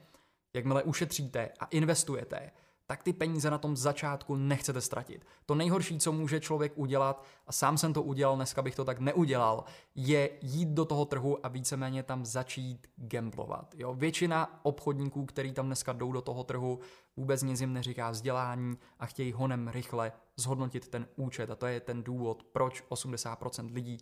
jakmile 0.54 0.82
ušetříte 0.82 1.50
a 1.60 1.64
investujete, 1.64 2.50
tak 2.92 3.02
ty 3.02 3.12
peníze 3.12 3.50
na 3.50 3.59
tom 3.59 3.76
začátku 3.76 4.37
nechcete 4.37 4.81
ztratit. 4.81 5.26
To 5.46 5.55
nejhorší, 5.55 5.98
co 5.98 6.12
může 6.12 6.40
člověk 6.40 6.72
udělat, 6.76 7.24
a 7.46 7.52
sám 7.52 7.78
jsem 7.78 7.92
to 7.92 8.02
udělal, 8.02 8.37
dneska 8.37 8.62
bych 8.62 8.74
to 8.74 8.85
tak 8.85 8.98
neudělal, 8.98 9.64
je 9.94 10.31
jít 10.42 10.68
do 10.68 10.85
toho 10.85 11.05
trhu 11.05 11.46
a 11.46 11.48
víceméně 11.48 12.02
tam 12.02 12.24
začít 12.24 12.87
gamblovat. 12.96 13.74
Jo? 13.78 13.94
Většina 13.94 14.61
obchodníků, 14.62 15.24
který 15.24 15.52
tam 15.52 15.66
dneska 15.66 15.92
jdou 15.92 16.12
do 16.12 16.20
toho 16.20 16.44
trhu, 16.44 16.81
vůbec 17.16 17.42
nic 17.42 17.61
jim 17.61 17.72
neříká 17.72 18.11
vzdělání 18.11 18.78
a 18.98 19.07
chtějí 19.07 19.33
honem 19.33 19.68
rychle 19.68 20.12
zhodnotit 20.37 20.88
ten 20.88 21.07
účet. 21.16 21.50
A 21.50 21.57
to 21.57 21.66
je 21.66 21.81
ten 21.81 22.02
důvod, 22.02 22.42
proč 22.42 22.85
80% 22.90 23.74
lidí 23.74 23.98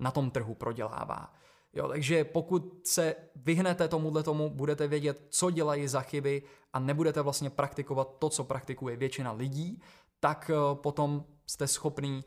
na 0.00 0.10
tom 0.10 0.30
trhu 0.30 0.54
prodělává. 0.54 1.34
Jo, 1.74 1.88
takže 1.88 2.24
pokud 2.24 2.86
se 2.86 3.14
vyhnete 3.36 3.88
tomuhle 3.88 4.22
tomu, 4.22 4.50
budete 4.50 4.88
vědět, 4.88 5.26
co 5.28 5.50
dělají 5.50 5.88
za 5.88 6.00
chyby 6.00 6.42
a 6.72 6.78
nebudete 6.78 7.22
vlastně 7.22 7.50
praktikovat 7.50 8.16
to, 8.18 8.28
co 8.28 8.44
praktikuje 8.44 8.96
většina 8.96 9.32
lidí, 9.32 9.80
tak 10.20 10.50
eh, 10.50 10.74
potom 10.74 11.24
jste 11.46 11.66
schopný 11.66 12.24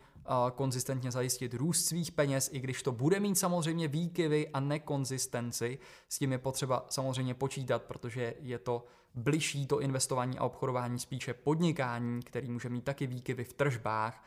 konzistentně 0.56 1.12
zajistit 1.12 1.54
růst 1.54 1.86
svých 1.86 2.12
peněz, 2.12 2.50
i 2.54 2.60
když 2.60 2.84
to 2.84 2.92
bude 2.92 3.20
mít 3.20 3.36
samozřejmě 3.36 3.88
výkyvy 3.88 4.48
a 4.48 4.60
nekonzistenci. 4.60 5.80
S 6.10 6.20
tím 6.20 6.32
je 6.32 6.38
potřeba 6.38 6.86
samozřejmě 6.90 7.34
počítat, 7.34 7.82
protože 7.84 8.34
je 8.40 8.60
to 8.60 8.86
bližší 9.16 9.68
to 9.68 9.80
investování 9.80 10.38
a 10.38 10.44
obchodování 10.44 11.00
spíše 11.00 11.34
podnikání, 11.34 12.22
který 12.22 12.52
může 12.52 12.70
mít 12.70 12.84
taky 12.84 13.08
výkyvy 13.08 13.44
v 13.44 13.54
tržbách, 13.54 14.24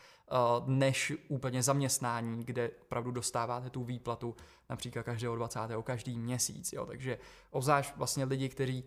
než 0.67 1.13
úplně 1.29 1.63
zaměstnání, 1.63 2.45
kde 2.45 2.71
opravdu 2.83 3.11
dostáváte 3.11 3.71
tu 3.71 3.85
výplatu 3.85 4.37
například 4.71 5.03
každého 5.03 5.37
20. 5.37 5.61
každý 5.83 6.19
měsíc. 6.19 6.73
Jo. 6.73 6.87
Takže 6.87 7.19
obzvlášť 7.51 7.97
vlastně 7.97 8.25
lidi, 8.25 8.49
kteří 8.49 8.85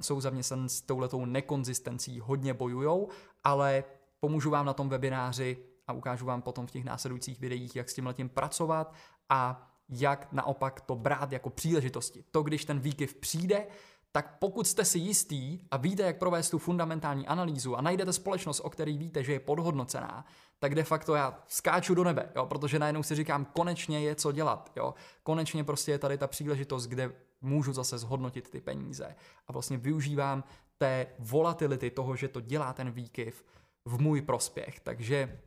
jsou 0.00 0.20
zaměstnaní 0.20 0.68
s 0.68 0.80
touhletou 0.80 1.24
nekonzistencí, 1.24 2.20
hodně 2.20 2.54
bojujou, 2.54 3.08
ale 3.44 3.84
pomůžu 4.20 4.50
vám 4.50 4.66
na 4.66 4.72
tom 4.72 4.88
webináři 4.88 5.58
a 5.88 5.92
ukážu 5.92 6.26
vám 6.26 6.42
potom 6.42 6.66
v 6.66 6.70
těch 6.70 6.84
následujících 6.84 7.40
videích, 7.40 7.76
jak 7.76 7.90
s 7.90 7.94
tím 8.12 8.28
pracovat 8.28 8.94
a 9.28 9.70
jak 9.88 10.32
naopak 10.32 10.80
to 10.80 10.96
brát 10.96 11.32
jako 11.32 11.50
příležitosti. 11.50 12.24
To, 12.30 12.42
když 12.42 12.64
ten 12.64 12.80
výkyv 12.80 13.14
přijde, 13.14 13.66
tak 14.12 14.38
pokud 14.38 14.66
jste 14.66 14.84
si 14.84 14.98
jistý 14.98 15.58
a 15.70 15.76
víte, 15.76 16.02
jak 16.02 16.18
provést 16.18 16.50
tu 16.50 16.58
fundamentální 16.58 17.26
analýzu 17.26 17.76
a 17.76 17.80
najdete 17.80 18.12
společnost, 18.12 18.60
o 18.60 18.70
které 18.70 18.92
víte, 18.92 19.24
že 19.24 19.32
je 19.32 19.40
podhodnocená, 19.40 20.24
tak 20.58 20.74
de 20.74 20.84
facto 20.84 21.14
já 21.14 21.42
skáču 21.46 21.94
do 21.94 22.04
nebe, 22.04 22.28
jo, 22.36 22.46
protože 22.46 22.78
najednou 22.78 23.02
si 23.02 23.14
říkám, 23.14 23.44
konečně 23.44 24.00
je 24.00 24.14
co 24.14 24.32
dělat, 24.32 24.72
jo. 24.76 24.94
konečně 25.22 25.64
prostě 25.64 25.92
je 25.92 25.98
tady 25.98 26.18
ta 26.18 26.26
příležitost, 26.26 26.86
kde 26.86 27.12
můžu 27.40 27.72
zase 27.72 27.98
zhodnotit 27.98 28.50
ty 28.50 28.60
peníze 28.60 29.16
a 29.46 29.52
vlastně 29.52 29.76
využívám 29.76 30.44
té 30.78 31.06
volatility 31.18 31.90
toho, 31.90 32.16
že 32.16 32.28
to 32.28 32.40
dělá 32.40 32.72
ten 32.72 32.90
výkyv 32.90 33.44
v 33.84 34.00
můj 34.00 34.22
prospěch. 34.22 34.80
Takže 34.80 35.38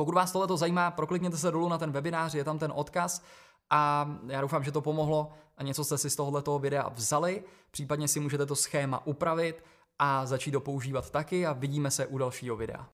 pokud 0.00 0.14
vás 0.14 0.32
tohle 0.32 0.58
zajímá, 0.58 0.90
proklikněte 0.90 1.36
se 1.36 1.50
dolů 1.50 1.68
na 1.68 1.78
ten 1.78 1.92
webinář, 1.92 2.34
je 2.34 2.44
tam 2.44 2.58
ten 2.58 2.72
odkaz 2.74 3.22
a 3.70 4.10
já 4.26 4.40
doufám, 4.40 4.64
že 4.64 4.72
to 4.72 4.80
pomohlo 4.80 5.32
a 5.56 5.62
něco 5.62 5.84
jste 5.84 5.98
si 5.98 6.10
z 6.10 6.16
tohoto 6.16 6.58
videa 6.58 6.88
vzali, 6.88 7.44
případně 7.70 8.08
si 8.08 8.20
můžete 8.20 8.46
to 8.46 8.56
schéma 8.56 9.06
upravit 9.06 9.64
a 9.98 10.26
začít 10.26 10.54
ho 10.54 10.60
používat 10.60 11.10
taky 11.10 11.46
a 11.46 11.52
vidíme 11.52 11.90
se 11.90 12.06
u 12.06 12.18
dalšího 12.18 12.56
videa. 12.56 12.86